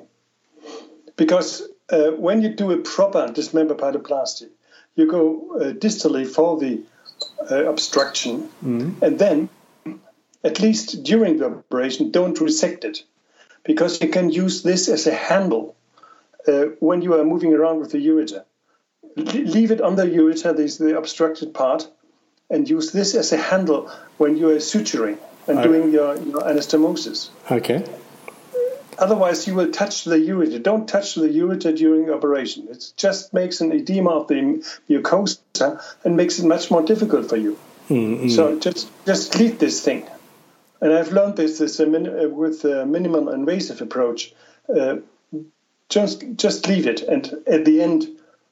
because 1.16 1.68
uh, 1.92 2.12
when 2.12 2.42
you 2.42 2.50
do 2.50 2.72
a 2.72 2.78
proper 2.78 3.32
dismembered 3.32 3.78
pyeloplasty, 3.78 4.50
you 4.96 5.10
go 5.10 5.56
uh, 5.56 5.74
distally 5.74 6.28
for 6.28 6.58
the 6.60 6.82
uh, 7.52 7.66
obstruction, 7.66 8.50
mm-hmm. 8.64 9.04
and 9.04 9.20
then 9.20 9.50
at 10.44 10.60
least 10.60 11.04
during 11.04 11.38
the 11.38 11.46
operation, 11.46 12.12
don't 12.12 12.40
resect 12.40 12.86
it, 12.86 13.04
because 13.64 14.02
you 14.02 14.10
can 14.10 14.30
use 14.30 14.64
this 14.64 14.88
as 14.88 15.08
a 15.08 15.14
handle 15.14 15.76
uh, 16.48 16.66
when 16.80 17.02
you 17.02 17.14
are 17.14 17.24
moving 17.24 17.54
around 17.54 17.80
with 17.80 17.92
the 17.92 18.06
ureter. 18.08 18.44
Leave 19.16 19.72
it 19.72 19.82
on 19.82 19.96
the 19.96 20.04
ureter, 20.04 20.56
this 20.56 20.74
is 20.74 20.78
the 20.78 20.98
obstructed 20.98 21.54
part, 21.54 21.90
and 22.50 22.70
use 22.70 22.92
this 22.92 23.16
as 23.16 23.32
a 23.34 23.38
handle 23.38 23.92
when 24.18 24.38
you 24.38 24.50
are 24.50 24.56
suturing 24.56 25.18
and 25.48 25.60
okay. 25.60 25.68
doing 25.68 25.92
your, 25.92 26.16
your 26.18 26.42
anastomosis. 26.42 27.30
Okay. 27.52 27.84
Otherwise, 28.98 29.48
you 29.48 29.56
will 29.56 29.72
touch 29.72 30.04
the 30.04 30.18
ureter. 30.18 30.62
Don't 30.62 30.88
touch 30.88 31.16
the 31.16 31.30
ureter 31.30 31.76
during 31.76 32.10
operation. 32.10 32.68
It 32.70 32.94
just 32.98 33.34
makes 33.34 33.62
an 33.62 33.72
edema 33.72 34.12
of 34.12 34.28
the 34.28 34.64
mucosa 34.90 35.82
and 36.04 36.18
makes 36.18 36.40
it 36.40 36.46
much 36.46 36.70
more 36.70 36.82
difficult 36.82 37.30
for 37.30 37.38
you. 37.38 37.58
Mm-hmm. 37.90 38.30
So 38.30 38.60
just 38.60 38.90
just 39.06 39.40
leave 39.40 39.58
this 39.58 39.82
thing. 39.82 40.06
And 40.82 40.94
I've 40.94 41.12
learned 41.12 41.36
this, 41.38 41.58
this 41.60 41.80
uh, 41.80 41.84
uh, 41.84 42.30
with 42.30 42.64
a 42.66 42.86
minimal 42.86 43.30
invasive 43.30 43.82
approach. 43.82 44.34
Uh, 44.68 44.98
just 45.90 46.24
just 46.36 46.68
leave 46.68 46.88
it, 46.88 47.02
and 47.02 47.34
at 47.48 47.66
the 47.66 47.82
end, 47.82 48.08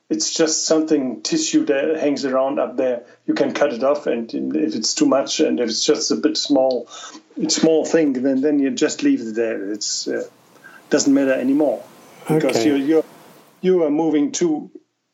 it's 0.10 0.34
just 0.34 0.66
something 0.66 1.22
tissue 1.22 1.66
that 1.66 1.98
hangs 1.98 2.26
around 2.26 2.60
up 2.60 2.78
there. 2.78 3.04
You 3.26 3.34
can 3.34 3.54
cut 3.54 3.74
it 3.74 3.84
off, 3.84 4.08
and 4.08 4.34
if 4.34 4.76
it's 4.76 4.96
too 4.96 5.06
much, 5.06 5.40
and 5.40 5.60
if 5.60 5.70
it's 5.70 5.86
just 5.86 6.12
a 6.12 6.16
bit 6.16 6.38
small, 6.38 6.88
small 7.48 7.86
thing, 7.86 8.14
then 8.14 8.42
then 8.42 8.60
you 8.60 8.72
just 8.72 9.04
leave 9.04 9.22
it 9.22 9.36
there. 9.36 9.72
It's 9.72 10.08
uh, 10.08 10.28
doesn't 10.90 11.14
matter 11.14 11.34
anymore 11.34 11.84
because 12.28 12.58
okay. 12.58 12.68
you 12.68 12.76
you 12.76 13.06
you 13.62 13.84
are 13.84 13.92
moving 13.92 14.32
two 14.32 14.72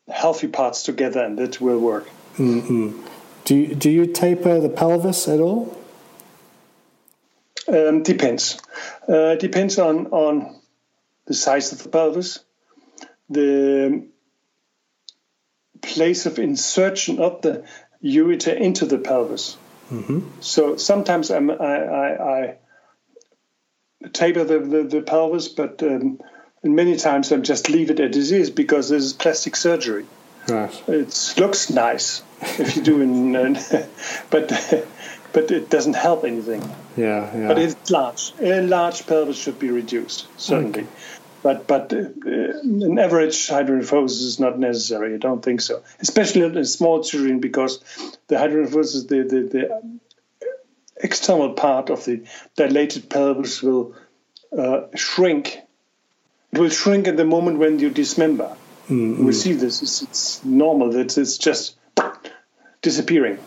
healthy 0.09 0.47
parts 0.47 0.83
together, 0.83 1.23
and 1.23 1.37
that 1.37 1.59
will 1.59 1.79
work. 1.79 2.09
Mm-hmm. 2.37 3.05
Do 3.45 3.55
you, 3.55 3.75
do 3.75 3.89
you 3.89 4.05
taper 4.05 4.59
the 4.59 4.69
pelvis 4.69 5.27
at 5.27 5.39
all? 5.39 5.77
Um, 7.67 8.03
depends. 8.03 8.61
Uh, 9.07 9.35
depends 9.35 9.77
on 9.79 10.07
on 10.07 10.61
the 11.25 11.33
size 11.33 11.71
of 11.71 11.83
the 11.83 11.89
pelvis, 11.89 12.39
the 13.29 14.07
place 15.81 16.25
of 16.25 16.39
insertion 16.39 17.19
of 17.19 17.41
the 17.41 17.65
ureter 18.03 18.55
into 18.55 18.85
the 18.85 18.97
pelvis. 18.97 19.57
Mm-hmm. 19.91 20.21
So 20.39 20.77
sometimes 20.77 21.29
I'm, 21.29 21.51
I, 21.51 21.55
I, 21.55 22.39
I 22.39 22.57
taper 24.11 24.43
the, 24.43 24.59
the, 24.59 24.83
the, 24.83 25.01
pelvis, 25.01 25.49
but 25.49 25.81
um, 25.83 26.19
many 26.63 26.97
times 26.97 27.31
I 27.31 27.37
just 27.37 27.69
leave 27.69 27.91
it 27.91 27.99
as 27.99 28.31
it 28.31 28.35
is 28.35 28.49
because 28.49 28.89
this 28.89 29.03
is 29.03 29.13
plastic 29.13 29.55
surgery. 29.55 30.05
Right. 30.47 30.83
It 30.89 31.33
looks 31.37 31.69
nice 31.69 32.21
if 32.41 32.75
you 32.75 32.81
do 32.81 33.01
it, 33.01 33.89
but 34.29 34.51
but 35.33 35.51
it 35.51 35.69
doesn't 35.69 35.95
help 35.95 36.23
anything. 36.23 36.61
Yeah, 36.95 37.35
yeah. 37.35 37.47
But 37.47 37.59
it's 37.59 37.91
large. 37.91 38.33
A 38.39 38.61
large 38.61 39.05
pelvis 39.07 39.37
should 39.37 39.59
be 39.59 39.71
reduced, 39.71 40.27
certainly. 40.37 40.81
Okay. 40.81 40.87
But 41.41 41.67
but 41.67 41.91
uh, 41.91 41.97
an 41.97 42.97
average 42.97 43.49
hydronephrosis 43.49 44.21
is 44.21 44.39
not 44.39 44.57
necessary. 44.57 45.15
I 45.15 45.17
don't 45.17 45.43
think 45.43 45.59
so, 45.59 45.83
especially 45.99 46.43
in 46.43 46.65
small 46.65 47.03
children, 47.03 47.39
because 47.39 47.79
the 48.27 48.35
hydronephrosis, 48.35 49.07
the, 49.09 49.23
the, 49.23 49.41
the 49.49 49.99
external 50.95 51.53
part 51.53 51.89
of 51.89 52.05
the 52.05 52.23
dilated 52.55 53.09
pelvis 53.09 53.61
will 53.61 53.93
uh, 54.57 54.83
shrink. 54.95 55.59
It 56.53 56.59
will 56.59 56.69
shrink 56.69 57.07
at 57.07 57.17
the 57.17 57.25
moment 57.25 57.57
when 57.57 57.79
you 57.79 57.89
dismember. 57.89 58.55
Mm-hmm. 58.83 59.25
We 59.25 59.33
see 59.33 59.53
this. 59.53 59.81
It's, 59.81 60.01
it's 60.03 60.45
normal. 60.45 60.95
It's, 60.95 61.17
it's 61.17 61.37
just 61.37 61.75
disappearing. 62.81 63.39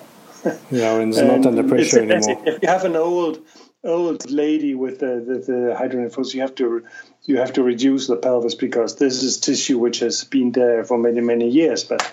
Yeah, 0.70 0.98
and 0.98 1.12
it's 1.12 1.20
not 1.20 1.46
under 1.46 1.64
pressure 1.64 2.00
anymore. 2.00 2.42
If 2.46 2.62
you 2.62 2.68
have 2.68 2.84
an 2.84 2.96
old 2.96 3.44
old 3.84 4.30
lady 4.30 4.74
with 4.74 4.98
the, 4.98 5.24
the, 5.26 5.38
the 5.38 5.76
hydronephrosis, 5.78 6.34
you 6.34 6.40
have 6.40 6.54
to 6.56 6.84
you 7.24 7.38
have 7.38 7.52
to 7.54 7.62
reduce 7.62 8.06
the 8.06 8.16
pelvis 8.16 8.54
because 8.54 8.96
this 8.96 9.22
is 9.22 9.38
tissue 9.38 9.78
which 9.78 10.00
has 10.00 10.24
been 10.24 10.52
there 10.52 10.84
for 10.84 10.98
many 10.98 11.20
many 11.20 11.48
years. 11.48 11.84
But 11.84 12.10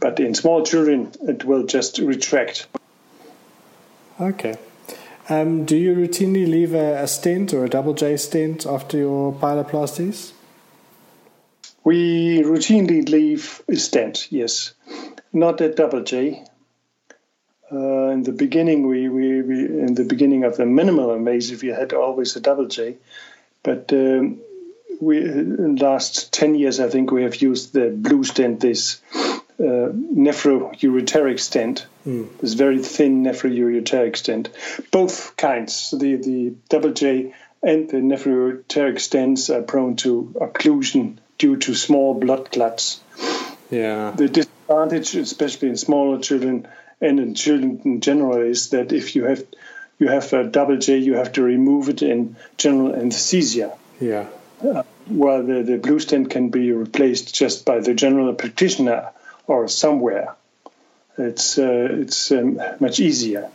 but 0.00 0.18
in 0.20 0.34
small 0.34 0.64
children, 0.64 1.12
it 1.22 1.44
will 1.44 1.64
just 1.64 1.98
retract. 1.98 2.66
Okay. 4.20 4.56
Um, 5.28 5.64
do 5.64 5.76
you 5.76 5.94
routinely 5.94 6.48
leave 6.48 6.74
a, 6.74 7.04
a, 7.04 7.06
stent 7.06 7.54
or 7.54 7.64
a 7.64 7.68
double 7.68 7.94
J 7.94 8.16
stent 8.16 8.66
after 8.66 8.98
your 8.98 9.32
pyeloplasties? 9.32 10.32
We 11.84 12.42
routinely 12.42 13.08
leave 13.08 13.62
a 13.68 13.76
stent, 13.76 14.30
yes. 14.30 14.74
Not 15.32 15.60
a 15.60 15.72
double 15.72 16.02
J. 16.02 16.44
Uh, 17.72 18.08
in 18.10 18.22
the 18.22 18.32
beginning, 18.32 18.86
we, 18.86 19.08
we, 19.08 19.40
we, 19.40 19.64
in 19.64 19.94
the 19.94 20.04
beginning 20.04 20.44
of 20.44 20.56
the 20.58 20.66
minimal 20.66 21.14
invasive, 21.14 21.62
we 21.62 21.68
had 21.68 21.94
always 21.94 22.36
a 22.36 22.40
double 22.40 22.66
J, 22.66 22.96
but 23.62 23.90
um, 23.92 24.40
we 25.00 25.18
in 25.18 25.76
the 25.76 25.84
last 25.84 26.32
ten 26.32 26.54
years, 26.54 26.80
I 26.80 26.90
think 26.90 27.10
we 27.10 27.22
have 27.22 27.36
used 27.36 27.72
the 27.72 27.88
blue 27.88 28.24
stent, 28.24 28.60
this 28.60 29.00
uh, 29.58 29.88
nephroureteric 29.92 31.40
stent, 31.40 31.86
mm. 32.06 32.28
this 32.40 32.54
very 32.54 32.82
thin 32.82 33.24
nephroureteric 33.24 34.16
stent. 34.16 34.50
Both 34.90 35.36
kinds, 35.36 35.94
the 35.96 36.16
the 36.16 36.54
double 36.68 36.92
J 36.92 37.34
and 37.62 37.88
the 37.88 37.98
nephroureteric 37.98 38.96
stents, 38.96 39.48
are 39.48 39.62
prone 39.62 39.96
to 39.96 40.34
occlusion 40.40 41.16
due 41.38 41.56
to 41.56 41.74
small 41.74 42.12
blood 42.14 42.50
clots. 42.50 43.00
Yeah. 43.70 44.10
The 44.10 44.28
disadvantage, 44.28 45.14
especially 45.14 45.70
in 45.70 45.76
smaller 45.76 46.18
children 46.20 46.68
and 47.02 47.20
in 47.20 47.34
children 47.34 47.82
in 47.84 48.00
general, 48.00 48.38
is 48.38 48.70
that 48.70 48.92
if 48.92 49.14
you 49.14 49.24
have 49.24 49.44
you 49.98 50.08
have 50.08 50.32
a 50.32 50.44
double 50.44 50.78
J, 50.78 50.98
you 50.98 51.14
have 51.14 51.32
to 51.32 51.42
remove 51.42 51.88
it 51.88 52.02
in 52.02 52.36
general 52.56 52.94
anesthesia. 52.94 53.76
Yeah. 54.00 54.26
Uh, 54.64 54.82
while 55.06 55.42
the, 55.42 55.62
the 55.62 55.76
blue 55.76 55.98
stent 55.98 56.30
can 56.30 56.48
be 56.48 56.72
replaced 56.72 57.34
just 57.34 57.64
by 57.64 57.80
the 57.80 57.94
general 57.94 58.32
practitioner 58.34 59.10
or 59.46 59.68
somewhere. 59.68 60.34
It's 61.18 61.58
uh, 61.58 61.88
it's 61.90 62.32
um, 62.32 62.60
much 62.80 63.00
easier. 63.00 63.50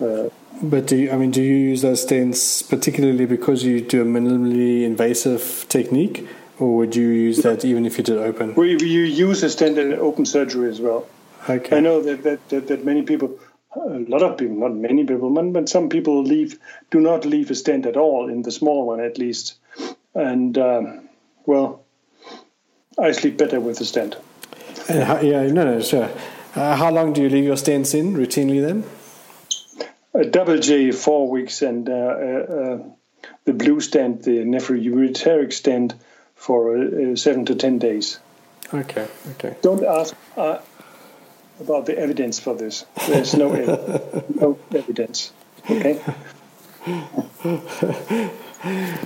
Uh, 0.00 0.30
but 0.62 0.86
do 0.86 0.96
you, 0.96 1.10
I 1.12 1.16
mean, 1.16 1.30
do 1.30 1.42
you 1.42 1.54
use 1.54 1.82
those 1.82 2.04
stents 2.04 2.68
particularly 2.68 3.26
because 3.26 3.62
you 3.64 3.80
do 3.80 4.02
a 4.02 4.04
minimally 4.04 4.84
invasive 4.84 5.66
technique, 5.68 6.26
or 6.58 6.76
would 6.76 6.96
you 6.96 7.08
use 7.08 7.38
that 7.42 7.64
even 7.64 7.86
if 7.86 7.98
you 7.98 8.04
did 8.04 8.18
open? 8.18 8.54
We, 8.54 8.70
you 8.70 9.02
use 9.02 9.42
a 9.42 9.50
stent 9.50 9.78
in 9.78 9.92
open 9.94 10.26
surgery 10.26 10.68
as 10.68 10.80
well. 10.80 11.06
Okay. 11.48 11.76
I 11.76 11.80
know 11.80 12.00
that, 12.02 12.22
that, 12.22 12.48
that, 12.50 12.68
that 12.68 12.84
many 12.84 13.02
people, 13.02 13.38
a 13.74 13.98
lot 14.08 14.22
of 14.22 14.38
people, 14.38 14.56
not 14.56 14.74
many 14.74 15.04
people, 15.04 15.30
but 15.52 15.68
some 15.68 15.88
people 15.88 16.22
leave, 16.22 16.58
do 16.90 17.00
not 17.00 17.24
leave 17.24 17.50
a 17.50 17.54
stent 17.54 17.86
at 17.86 17.96
all 17.96 18.28
in 18.28 18.42
the 18.42 18.52
small 18.52 18.86
one 18.86 19.00
at 19.00 19.18
least, 19.18 19.56
and 20.14 20.56
um, 20.58 21.08
well, 21.46 21.82
I 22.98 23.12
sleep 23.12 23.38
better 23.38 23.58
with 23.60 23.80
a 23.80 23.84
stent. 23.84 24.16
How, 24.88 25.20
yeah, 25.20 25.46
no, 25.48 25.64
no, 25.64 25.80
sure. 25.80 26.10
Uh, 26.54 26.76
how 26.76 26.90
long 26.90 27.12
do 27.12 27.22
you 27.22 27.28
leave 27.28 27.44
your 27.44 27.56
stents 27.56 27.94
in 27.94 28.14
routinely 28.14 28.60
then? 28.60 28.84
A 30.14 30.24
double 30.24 30.58
J 30.58 30.92
four 30.92 31.30
weeks 31.30 31.62
and 31.62 31.88
uh, 31.88 31.92
uh, 31.92 32.78
the 33.44 33.52
blue 33.52 33.80
stent, 33.80 34.22
the 34.24 34.44
nephroureteric 34.44 35.52
stent, 35.52 35.94
for 36.34 36.76
uh, 36.76 37.16
seven 37.16 37.46
to 37.46 37.54
ten 37.54 37.78
days. 37.78 38.18
Okay, 38.74 39.08
okay. 39.32 39.56
Don't 39.62 39.84
ask 39.84 40.14
uh, 40.36 40.58
about 41.62 41.86
the 41.86 41.98
evidence 41.98 42.38
for 42.38 42.54
this. 42.54 42.84
There's 43.06 43.34
no, 43.34 43.52
no 44.34 44.58
evidence. 44.74 45.32
Okay. 45.70 46.00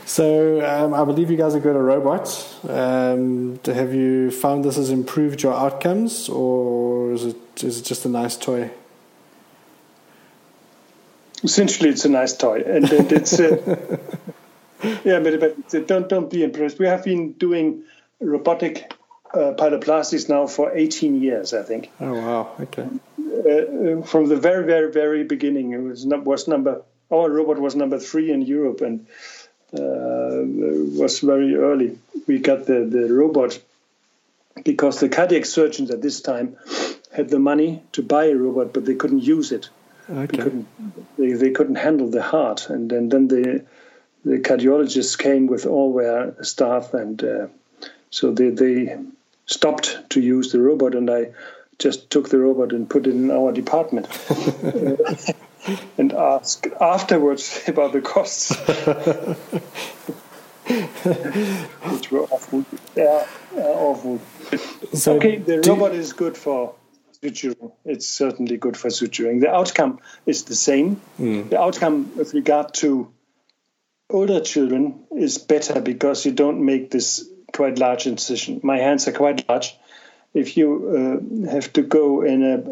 so 0.07 0.65
um, 0.65 0.95
I 0.95 1.05
believe 1.05 1.31
you 1.31 1.37
guys 1.37 1.55
have 1.55 1.63
got 1.63 1.77
a 1.77 1.83
robot. 1.83 2.27
Um, 2.69 3.61
have 3.65 3.95
you 3.95 4.31
found 4.31 4.65
this 4.65 4.77
has 4.77 4.91
improved 4.91 5.43
your 5.43 5.53
outcomes, 5.53 6.29
or 6.29 7.13
is 7.13 7.25
it 7.25 7.37
is 7.63 7.81
it 7.81 7.85
just 7.85 8.05
a 8.05 8.09
nice 8.09 8.37
toy? 8.37 8.71
Essentially, 11.45 11.91
it's 11.91 12.05
a 12.05 12.09
nice 12.09 12.37
toy, 12.37 12.63
and, 12.67 12.91
and 12.91 13.13
it's 13.13 13.39
uh, 13.39 13.87
yeah, 15.05 15.21
but, 15.21 15.41
but 15.41 15.87
don't 15.87 16.09
don't 16.09 16.31
be 16.31 16.43
impressed. 16.43 16.79
We 16.79 16.87
have 16.87 17.05
been 17.05 17.33
doing 17.33 17.85
robotic 18.21 18.93
uh, 19.35 19.53
pyeloplasties 19.57 20.29
now 20.29 20.47
for 20.47 20.73
18 20.75 21.21
years, 21.21 21.53
I 21.53 21.63
think. 21.63 21.91
Oh 22.01 22.15
wow! 22.15 22.57
Okay. 22.61 22.89
Uh, 23.19 24.03
from 24.03 24.29
the 24.29 24.37
very 24.37 24.65
very 24.65 24.91
very 24.93 25.25
beginning, 25.25 25.73
it 25.73 25.79
was 25.79 26.07
was 26.07 26.49
number 26.49 26.83
our 27.11 27.31
robot 27.31 27.59
was 27.59 27.77
number 27.77 27.99
three 27.99 28.31
in 28.31 28.43
Europe, 28.43 28.81
and 28.81 29.07
uh, 29.73 30.43
was 30.99 31.21
very 31.21 31.55
early. 31.57 31.99
We 32.27 32.39
got 32.39 32.67
the, 32.67 32.85
the 32.85 33.13
robot 33.13 33.59
because 34.65 35.01
the 35.01 35.09
cardiac 35.09 35.45
surgeons 35.45 35.91
at 35.91 36.03
this 36.03 36.21
time 36.21 36.57
had 37.13 37.29
the 37.29 37.39
money 37.39 37.83
to 37.93 38.03
buy 38.03 38.27
a 38.27 38.35
robot, 38.35 38.73
but 38.73 38.85
they 38.85 38.95
couldn't 38.95 39.21
use 39.21 39.53
it. 39.53 39.69
Okay. 40.09 40.39
Couldn't, 40.39 40.69
they, 41.19 41.33
they 41.33 41.51
couldn't 41.51 41.77
handle 41.77 42.09
the 42.09 42.23
heart, 42.23 42.71
and 42.71 42.91
then 42.91 43.09
then 43.09 43.29
the 43.29 43.65
the 44.25 44.39
cardiologists 44.39 45.17
came 45.19 45.47
with 45.47 45.67
all 45.67 45.95
their 45.95 46.43
staff, 46.43 46.95
and 46.95 47.23
uh, 47.23 47.47
so 48.11 48.33
they 48.33 48.51
they 48.51 48.99
stopped 49.47 50.11
to 50.11 50.21
use 50.21 50.53
the 50.53 50.61
robot, 50.61 50.95
and 50.95 51.11
I 51.11 51.31
just 51.79 52.11
took 52.11 52.29
the 52.29 52.39
robot 52.39 52.73
and 52.73 52.89
put 52.89 53.07
it 53.07 53.11
in 53.11 53.31
our 53.31 53.53
department. 53.53 54.09
and 55.99 56.13
asked 56.13 56.67
afterwards 56.81 57.63
about 57.69 57.93
the 57.93 58.01
costs, 58.01 58.55
which 61.91 62.11
were 62.11 62.23
awful. 62.23 62.65
Yeah, 62.95 63.27
awful. 63.57 64.21
So 64.95 65.17
okay, 65.17 65.37
the 65.39 65.63
robot 65.67 65.93
is 65.95 66.13
good 66.13 66.37
for 66.37 66.75
suturing. 67.23 67.73
It's 67.85 68.07
certainly 68.07 68.57
good 68.57 68.77
for 68.77 68.89
suturing. 68.89 69.41
The 69.41 69.51
outcome 69.51 70.01
is 70.27 70.45
the 70.45 70.55
same. 70.55 71.01
Mm. 71.19 71.51
The 71.51 71.61
outcome 71.61 72.17
with 72.17 72.35
regard 72.35 72.75
to 72.75 73.13
older 74.09 74.41
children 74.41 75.07
is 75.11 75.39
better 75.39 75.81
because 75.81 76.25
you 76.25 76.33
don't 76.33 76.65
make 76.65 76.91
this 76.91 77.29
quite 77.57 77.79
large 77.79 78.07
incision. 78.07 78.61
My 78.63 78.79
hands 78.79 79.09
are 79.09 79.13
quite 79.13 79.49
large. 79.49 79.77
If 80.35 80.57
you 80.57 80.69
uh, 80.95 81.51
have 81.51 81.73
to 81.73 81.83
go 81.83 82.23
in 82.23 82.45
a, 82.45 82.63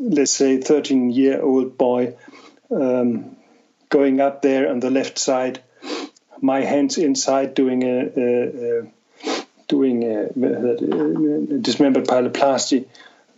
let's 0.00 0.32
say, 0.32 0.60
13 0.60 1.10
year 1.10 1.40
old 1.40 1.78
boy 1.78 2.16
um, 2.70 3.36
going 3.88 4.20
up 4.20 4.42
there 4.42 4.68
on 4.68 4.80
the 4.80 4.90
left 4.90 5.18
side, 5.18 5.62
my 6.40 6.62
hands 6.62 6.98
inside 6.98 7.54
doing 7.54 7.84
a, 7.84 8.10
a, 8.16 8.80
a 8.80 9.46
doing 9.68 10.02
a, 10.02 10.24
a, 10.26 11.58
dismembered 11.60 12.06
pyeloplasty. 12.06 12.86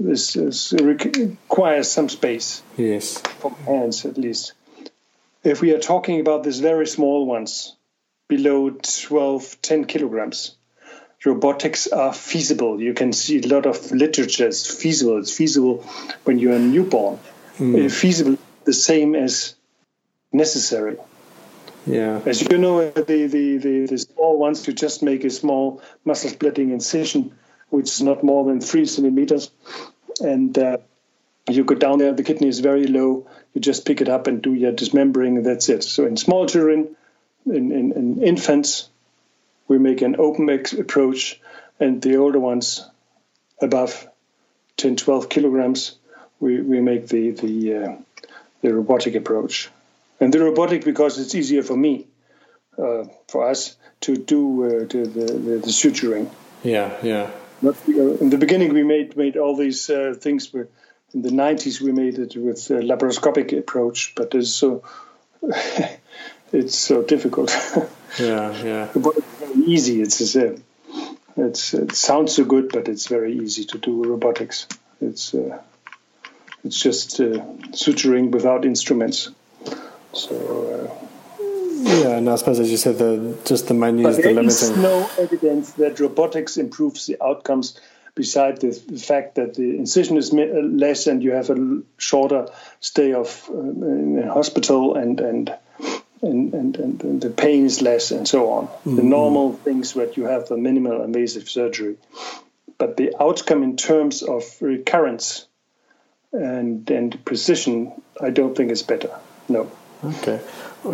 This, 0.01 0.33
this, 0.33 0.73
requires 0.73 1.91
some 1.91 2.09
space. 2.09 2.63
Yes, 2.77 3.19
for 3.19 3.51
my 3.51 3.73
hands 3.73 4.05
at 4.07 4.17
least. 4.17 4.55
If 5.45 5.61
we 5.61 5.73
are 5.75 5.79
talking 5.79 6.21
about 6.21 6.43
these 6.43 6.61
very 6.61 6.87
small 6.87 7.27
ones, 7.27 7.77
below 8.29 8.71
12, 8.71 9.61
10 9.61 9.85
kilograms, 9.85 10.57
robotics 11.25 11.87
are 11.87 12.13
feasible. 12.13 12.81
You 12.81 12.95
can 12.95 13.13
see 13.13 13.41
a 13.41 13.47
lot 13.47 13.67
of 13.67 13.91
literature. 13.93 14.47
It's 14.47 14.67
feasible. 14.67 15.19
It's 15.19 15.37
feasible 15.37 15.85
when 16.25 16.39
you're 16.39 16.57
a 16.57 16.59
newborn. 16.59 17.19
Mm. 17.59 17.91
feasible 17.91 18.37
the 18.65 18.73
same 18.73 19.15
as 19.15 19.55
necessary. 20.33 20.97
Yeah. 21.87 22.21
As 22.25 22.43
you 22.43 22.59
know, 22.59 22.91
the, 22.91 23.03
the, 23.03 23.59
the, 23.59 23.87
the 23.87 23.99
small 23.99 24.39
ones, 24.39 24.67
you 24.67 24.73
just 24.73 25.03
make 25.03 25.25
a 25.25 25.31
small 25.31 25.83
muscle 26.05 26.31
splitting 26.31 26.71
incision, 26.71 27.37
which 27.69 27.91
is 27.91 28.03
not 28.03 28.25
more 28.25 28.45
than 28.45 28.61
three 28.61 28.87
centimeters. 28.87 29.51
And 30.21 30.57
uh, 30.59 30.79
you 31.49 31.65
go 31.65 31.75
down 31.75 31.99
there, 31.99 32.13
the 32.13 32.23
kidney 32.23 32.49
is 32.49 32.61
very 32.61 32.87
low. 32.87 33.29
You 33.53 33.61
just 33.61 33.85
pick 33.87 34.01
it 34.01 34.09
up 34.09 34.27
and 34.27 34.43
do 34.43 34.55
your 34.55 34.73
dismembering, 34.73 35.37
and 35.37 35.47
that's 35.47 35.69
it. 35.69 35.85
So 35.85 36.07
in 36.07 36.17
small 36.17 36.47
children, 36.47 36.97
in, 37.47 37.71
in, 37.71 37.93
in 37.93 38.23
infants, 38.23 38.89
we 39.69 39.79
make 39.79 40.03
an 40.03 40.17
open 40.19 40.49
approach, 40.51 41.41
and 41.81 42.01
the 42.03 42.17
older 42.17 42.41
ones, 42.41 42.89
above 43.61 44.07
10, 44.77 44.97
12 44.97 45.29
kilograms, 45.29 45.97
we, 46.41 46.61
we 46.61 46.81
make 46.81 47.09
the, 47.09 47.31
the 47.31 47.77
uh, 47.77 47.97
the 48.65 48.75
robotic 48.75 49.15
approach. 49.15 49.71
And 50.21 50.33
the 50.33 50.41
robotic 50.41 50.85
because 50.85 51.19
it's 51.19 51.35
easier 51.35 51.63
for 51.63 51.77
me, 51.77 52.07
uh, 52.79 53.05
for 53.29 53.49
us 53.49 53.77
to 54.01 54.17
do 54.17 54.65
uh, 54.65 54.69
the, 54.93 55.03
the, 55.17 55.27
the, 55.65 55.71
suturing. 55.71 56.31
Yeah, 56.63 56.97
yeah. 57.03 57.31
Not, 57.61 57.77
uh, 57.89 58.17
in 58.23 58.31
the 58.31 58.39
beginning, 58.39 58.73
we 58.73 58.83
made 58.83 59.17
made 59.17 59.37
all 59.37 59.57
these 59.57 59.91
uh, 59.91 60.15
things. 60.19 60.53
With, 60.53 60.69
in 61.13 61.23
the 61.23 61.31
90s, 61.31 61.81
we 61.81 61.93
made 61.93 62.19
it 62.19 62.37
with 62.37 62.71
a 62.71 62.81
laparoscopic 62.81 63.57
approach, 63.59 64.15
but 64.17 64.35
it's 64.35 64.55
so 64.55 64.83
it's 66.53 66.77
so 66.77 67.03
difficult. 67.03 67.51
yeah, 68.19 68.65
yeah. 68.65 68.89
Robotic 68.95 69.25
is 69.25 69.34
very 69.34 69.34
easy. 69.67 70.03
It's 70.03 70.19
just, 70.19 70.37
uh, 70.37 70.57
it's 71.37 71.75
it 71.75 71.95
sounds 71.95 72.35
so 72.35 72.45
good, 72.45 72.71
but 72.73 72.89
it's 72.89 73.07
very 73.09 73.39
easy 73.39 73.65
to 73.65 73.79
do 73.79 74.05
robotics. 74.05 74.67
It's 75.01 75.35
uh, 75.35 75.61
it's 76.65 76.81
just 76.81 77.21
uh, 77.21 77.45
suturing 77.73 78.31
without 78.31 78.65
instruments. 78.65 79.31
So. 80.13 80.91
Uh, 80.91 81.07
yeah, 81.85 82.17
and 82.17 82.31
I 82.31 82.37
suppose, 82.37 82.61
as 82.61 82.71
you 82.71 82.77
said, 82.79 82.99
the 82.99 83.37
just 83.45 83.69
the 83.69 83.75
main 83.75 83.99
is 83.99 84.17
the 84.17 84.23
limiting. 84.23 84.45
There 84.47 84.51
is 84.51 84.77
no 84.77 85.11
evidence 85.19 85.73
that 85.73 86.01
robotics 86.01 86.57
improves 86.57 87.07
the 87.07 87.23
outcomes. 87.23 87.79
Beside 88.15 88.61
the, 88.61 88.71
the 88.87 89.01
fact 89.01 89.35
that 89.35 89.55
the 89.55 89.77
incision 89.77 90.17
is 90.17 90.33
less 90.33 91.09
and 91.09 91.21
you 91.21 91.33
have 91.33 91.51
a 91.51 91.83
shorter 91.99 92.47
stay 92.79 93.13
of 93.13 93.51
uh, 93.53 93.59
in 93.59 94.23
hospital 94.33 94.95
and 94.95 95.19
and 95.21 95.53
and, 96.25 96.55
and, 96.55 96.77
and, 97.05 97.21
the 97.21 97.31
pain 97.31 97.67
is 97.67 97.83
less 97.83 98.11
and 98.11 98.27
so 98.27 98.51
on. 98.51 98.67
Mm-hmm. 98.67 98.97
The 98.97 99.03
normal 99.03 99.53
things 99.53 99.93
that 99.95 100.17
you 100.17 100.25
have 100.25 100.49
the 100.49 100.57
minimal 100.57 101.03
invasive 101.03 101.49
surgery. 101.49 101.97
But 102.79 102.97
the 102.97 103.15
outcome 103.21 103.63
in 103.63 103.77
terms 103.77 104.23
of 104.23 104.43
recurrence 104.61 105.47
and 106.33 106.91
and 106.91 107.25
precision, 107.25 107.93
I 108.21 108.31
don't 108.31 108.57
think 108.57 108.71
is 108.73 108.83
better. 108.83 109.11
No. 109.49 109.71
Okay. 110.05 110.41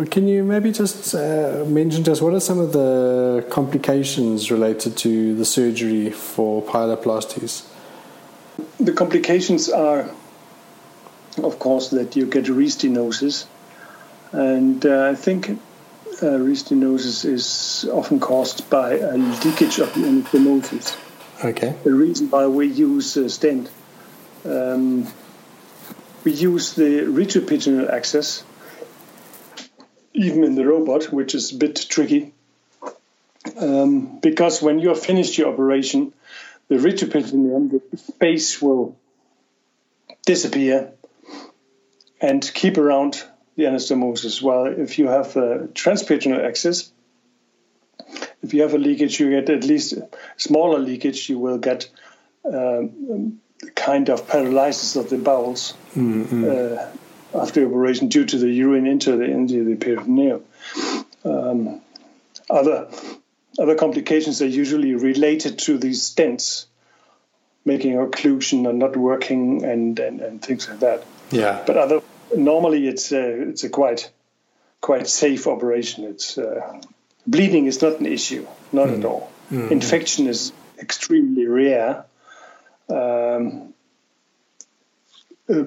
Can 0.09 0.27
you 0.27 0.43
maybe 0.43 0.71
just 0.71 1.13
uh, 1.13 1.65
mention 1.67 2.03
to 2.05 2.13
us 2.13 2.21
what 2.21 2.33
are 2.33 2.39
some 2.39 2.59
of 2.59 2.71
the 2.71 3.45
complications 3.49 4.49
related 4.49 4.95
to 4.97 5.35
the 5.35 5.43
surgery 5.43 6.11
for 6.11 6.61
pyeloplasties? 6.63 7.67
The 8.79 8.93
complications 8.93 9.69
are, 9.69 10.09
of 11.43 11.59
course, 11.59 11.89
that 11.89 12.15
you 12.15 12.25
get 12.25 12.45
restenosis, 12.45 13.45
and 14.31 14.85
uh, 14.85 15.09
I 15.09 15.15
think 15.15 15.49
uh, 15.49 16.37
restenosis 16.37 17.25
is 17.25 17.89
often 17.91 18.19
caused 18.19 18.69
by 18.69 18.97
a 18.97 19.17
leakage 19.17 19.79
of 19.79 19.93
the 19.93 20.01
anastomosis. 20.01 20.97
Okay. 21.43 21.75
The 21.83 21.93
reason 21.93 22.29
why 22.29 22.47
we 22.47 22.67
use 22.67 23.17
a 23.17 23.29
stent. 23.29 23.69
Um, 24.45 25.07
we 26.23 26.33
use 26.33 26.73
the 26.73 27.01
retroperitoneal 27.01 27.89
access, 27.89 28.43
even 30.13 30.43
in 30.43 30.55
the 30.55 30.65
robot, 30.65 31.11
which 31.11 31.33
is 31.33 31.51
a 31.51 31.55
bit 31.55 31.75
tricky. 31.89 32.33
Um, 33.57 34.19
because 34.19 34.61
when 34.61 34.79
you 34.79 34.89
have 34.89 35.03
finished 35.03 35.37
your 35.37 35.51
operation, 35.51 36.13
the 36.67 36.75
retroperitoneum, 36.75 37.81
the 37.89 37.97
space 37.97 38.61
will 38.61 38.95
disappear 40.25 40.91
and 42.21 42.49
keep 42.53 42.77
around 42.77 43.23
the 43.61 43.67
anastomosis. 43.67 44.41
While 44.41 44.65
if 44.65 44.97
you 44.97 45.07
have 45.07 45.35
a 45.37 45.67
transperitoneal 45.73 46.43
access, 46.43 46.91
if 48.41 48.53
you 48.53 48.63
have 48.63 48.73
a 48.73 48.77
leakage, 48.77 49.19
you 49.19 49.29
get 49.29 49.49
at 49.49 49.63
least 49.63 49.93
smaller 50.37 50.79
leakage, 50.79 51.29
you 51.29 51.37
will 51.39 51.59
get 51.59 51.89
um, 52.43 53.39
kind 53.75 54.09
of 54.09 54.27
paralysis 54.27 54.95
of 54.95 55.09
the 55.09 55.17
bowels 55.17 55.75
mm-hmm. 55.95 56.43
uh, 56.49 57.41
after 57.41 57.65
operation 57.65 58.07
due 58.07 58.25
to 58.25 58.37
the 58.37 58.49
urine 58.49 58.87
into 58.87 59.15
the 59.17 59.25
into 59.25 59.63
the 59.63 59.75
peritoneum. 59.75 60.43
Um, 61.23 61.81
other 62.49 62.89
other 63.59 63.75
complications 63.75 64.41
are 64.41 64.47
usually 64.47 64.95
related 64.95 65.59
to 65.59 65.77
these 65.77 66.01
stents, 66.09 66.65
making 67.63 67.93
occlusion 67.93 68.67
and 68.67 68.79
not 68.79 68.97
working 68.97 69.63
and, 69.63 69.99
and, 69.99 70.21
and 70.21 70.41
things 70.41 70.67
like 70.67 70.79
that. 70.79 71.03
Yeah. 71.29 71.63
But 71.67 71.77
other 71.77 72.01
normally 72.35 72.87
it's 72.87 73.11
a, 73.11 73.49
it's 73.49 73.63
a 73.63 73.69
quite 73.69 74.11
quite 74.81 75.07
safe 75.07 75.47
operation. 75.47 76.05
It's 76.05 76.37
uh, 76.37 76.81
bleeding 77.27 77.67
is 77.67 77.81
not 77.81 77.99
an 77.99 78.07
issue, 78.07 78.47
not 78.71 78.89
mm. 78.89 78.99
at 78.99 79.05
all. 79.05 79.31
Mm. 79.51 79.71
Infection 79.71 80.27
is 80.27 80.51
extremely 80.79 81.45
rare. 81.45 82.05
Um, 82.89 83.73
uh, 85.47 85.63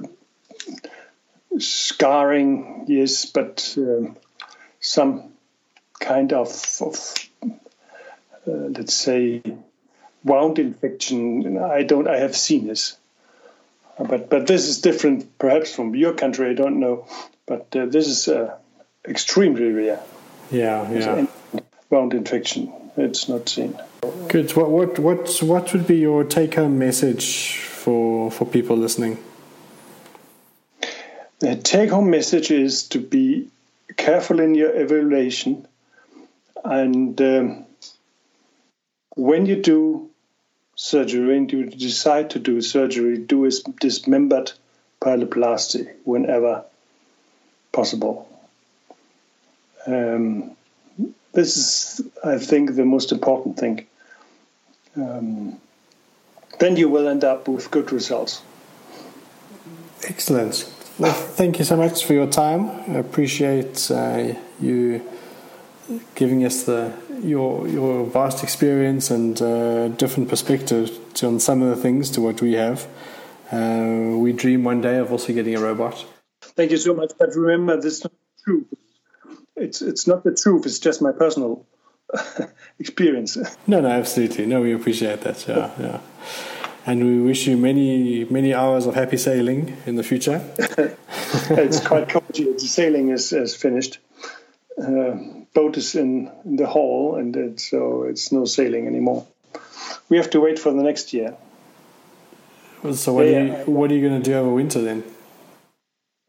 scarring, 1.58 2.84
yes, 2.88 3.26
but 3.26 3.74
um, 3.78 4.16
some 4.80 5.32
kind 6.00 6.32
of, 6.32 6.48
of 6.80 7.14
uh, 7.42 7.50
let's 8.46 8.94
say, 8.94 9.42
wound 10.24 10.58
infection. 10.58 11.58
I 11.58 11.82
don't. 11.84 12.08
I 12.08 12.18
have 12.18 12.36
seen 12.36 12.66
this, 12.66 12.96
but 13.98 14.28
but 14.28 14.46
this 14.46 14.68
is 14.68 14.80
different, 14.80 15.38
perhaps 15.38 15.74
from 15.74 15.94
your 15.94 16.14
country. 16.14 16.50
I 16.50 16.54
don't 16.54 16.80
know, 16.80 17.06
but 17.46 17.74
uh, 17.76 17.86
this 17.86 18.06
is 18.08 18.28
uh, 18.28 18.56
extremely 19.06 19.70
rare. 19.70 20.00
Yeah, 20.50 20.90
yeah. 20.90 21.26
Wound 21.90 22.14
infection. 22.14 22.72
It's 22.96 23.28
not 23.28 23.48
seen. 23.48 23.78
Good. 24.28 24.54
What 24.56 24.70
what 24.70 24.98
what 24.98 25.42
what 25.42 25.72
would 25.72 25.86
be 25.86 25.96
your 25.96 26.24
take-home 26.24 26.78
message 26.78 27.58
for 27.58 28.30
for 28.30 28.44
people 28.44 28.76
listening? 28.76 29.18
The 31.40 31.56
take-home 31.56 32.10
message 32.10 32.50
is 32.50 32.88
to 32.88 32.98
be 32.98 33.48
careful 33.96 34.40
in 34.40 34.54
your 34.54 34.74
evaluation, 34.74 35.66
and 36.64 37.20
um, 37.20 37.66
when 39.16 39.46
you 39.46 39.56
do 39.56 40.10
surgery 40.76 41.36
and 41.36 41.50
you 41.52 41.66
decide 41.66 42.30
to 42.30 42.38
do 42.38 42.60
surgery, 42.60 43.18
do 43.18 43.44
is 43.44 43.62
dismembered 43.80 44.52
pyeloplasty 45.00 45.92
whenever 46.04 46.64
possible. 47.72 48.28
Um, 49.86 50.56
this 51.32 51.56
is, 51.56 52.08
I 52.24 52.38
think, 52.38 52.74
the 52.74 52.84
most 52.84 53.12
important 53.12 53.58
thing. 53.58 53.86
Um, 54.96 55.60
then 56.60 56.76
you 56.76 56.88
will 56.88 57.08
end 57.08 57.24
up 57.24 57.48
with 57.48 57.70
good 57.70 57.92
results. 57.92 58.42
Excellent. 60.04 60.70
Well, 60.98 61.12
thank 61.12 61.58
you 61.58 61.64
so 61.64 61.76
much 61.76 62.04
for 62.04 62.12
your 62.12 62.28
time. 62.28 62.70
I 62.88 62.98
appreciate 62.98 63.90
uh, 63.90 64.34
you 64.60 65.02
giving 66.14 66.44
us 66.44 66.62
the 66.62 66.92
your 67.24 67.66
your 67.68 68.06
vast 68.06 68.42
experience 68.42 69.10
and 69.10 69.40
uh, 69.40 69.88
different 69.88 70.28
perspective 70.28 70.90
on 71.22 71.40
some 71.40 71.62
of 71.62 71.74
the 71.74 71.82
things 71.82 72.10
to 72.10 72.20
what 72.20 72.40
we 72.40 72.54
have. 72.54 72.86
Uh, 73.52 74.16
we 74.16 74.32
dream 74.32 74.64
one 74.64 74.80
day 74.80 74.98
of 74.98 75.12
also 75.12 75.32
getting 75.32 75.54
a 75.54 75.60
robot. 75.60 76.04
Thank 76.40 76.70
you 76.70 76.76
so 76.76 76.94
much. 76.94 77.12
But 77.18 77.34
remember, 77.34 77.80
this 77.80 77.98
is 77.98 78.04
not 78.04 78.12
true. 78.44 78.66
It's 79.56 79.82
it's 79.82 80.06
not 80.06 80.24
the 80.24 80.34
truth. 80.34 80.66
It's 80.66 80.78
just 80.78 81.00
my 81.02 81.12
personal 81.12 81.66
experience. 82.78 83.36
No, 83.66 83.80
no, 83.80 83.88
absolutely. 83.88 84.46
No, 84.46 84.60
we 84.60 84.72
appreciate 84.72 85.20
that. 85.22 85.46
Yeah, 85.46 85.70
yeah. 85.78 86.00
And 86.86 87.02
we 87.02 87.20
wish 87.22 87.46
you 87.46 87.56
many 87.56 88.24
many 88.24 88.52
hours 88.52 88.86
of 88.86 88.94
happy 88.94 89.16
sailing 89.16 89.76
in 89.86 89.96
the 89.96 90.02
future. 90.02 90.42
it's 90.58 91.80
quite 91.80 92.08
cold. 92.08 92.24
The 92.34 92.58
sailing 92.58 93.10
is, 93.10 93.32
is 93.32 93.54
finished. 93.54 93.98
Uh, 94.76 95.43
boat 95.54 95.76
is 95.76 95.94
in, 95.94 96.30
the 96.44 96.66
hall, 96.66 97.16
and 97.16 97.34
it, 97.36 97.60
so 97.60 98.02
it's 98.02 98.32
no 98.32 98.44
sailing 98.44 98.86
anymore. 98.86 99.26
We 100.08 100.18
have 100.18 100.30
to 100.30 100.40
wait 100.40 100.58
for 100.58 100.72
the 100.72 100.82
next 100.82 101.12
year. 101.12 101.36
So 102.92 103.14
what, 103.14 103.26
yeah, 103.26 103.38
are, 103.38 103.44
you, 103.44 103.52
what 103.64 103.90
are 103.90 103.94
you 103.94 104.06
going 104.06 104.20
to 104.20 104.30
do 104.30 104.34
over 104.34 104.50
winter 104.50 104.82
then? 104.82 105.04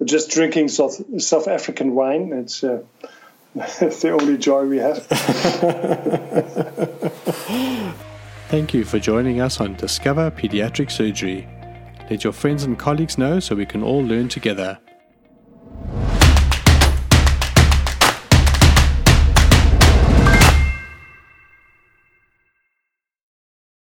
Just 0.04 0.32
drinking 0.32 0.70
South, 0.70 1.22
South 1.22 1.48
African 1.48 1.96
wine. 1.96 2.32
It's 2.32 2.64
uh, 2.64 2.84
the 3.56 4.18
only 4.20 4.38
joy 4.38 4.66
we 4.66 4.78
have. 4.78 5.06
Thank 8.48 8.74
you 8.74 8.86
for 8.86 9.00
joining 9.00 9.42
us 9.42 9.60
on 9.60 9.76
Discover 9.76 10.32
Pediatric 10.32 10.92
Surgery. 10.92 11.48
Let 12.10 12.24
your 12.24 12.34
friends 12.34 12.64
and 12.64 12.78
colleagues 12.78 13.18
know 13.18 13.40
so 13.40 13.56
we 13.56 13.66
can 13.66 13.82
all 13.82 14.04
learn 14.04 14.30
together. 14.30 14.78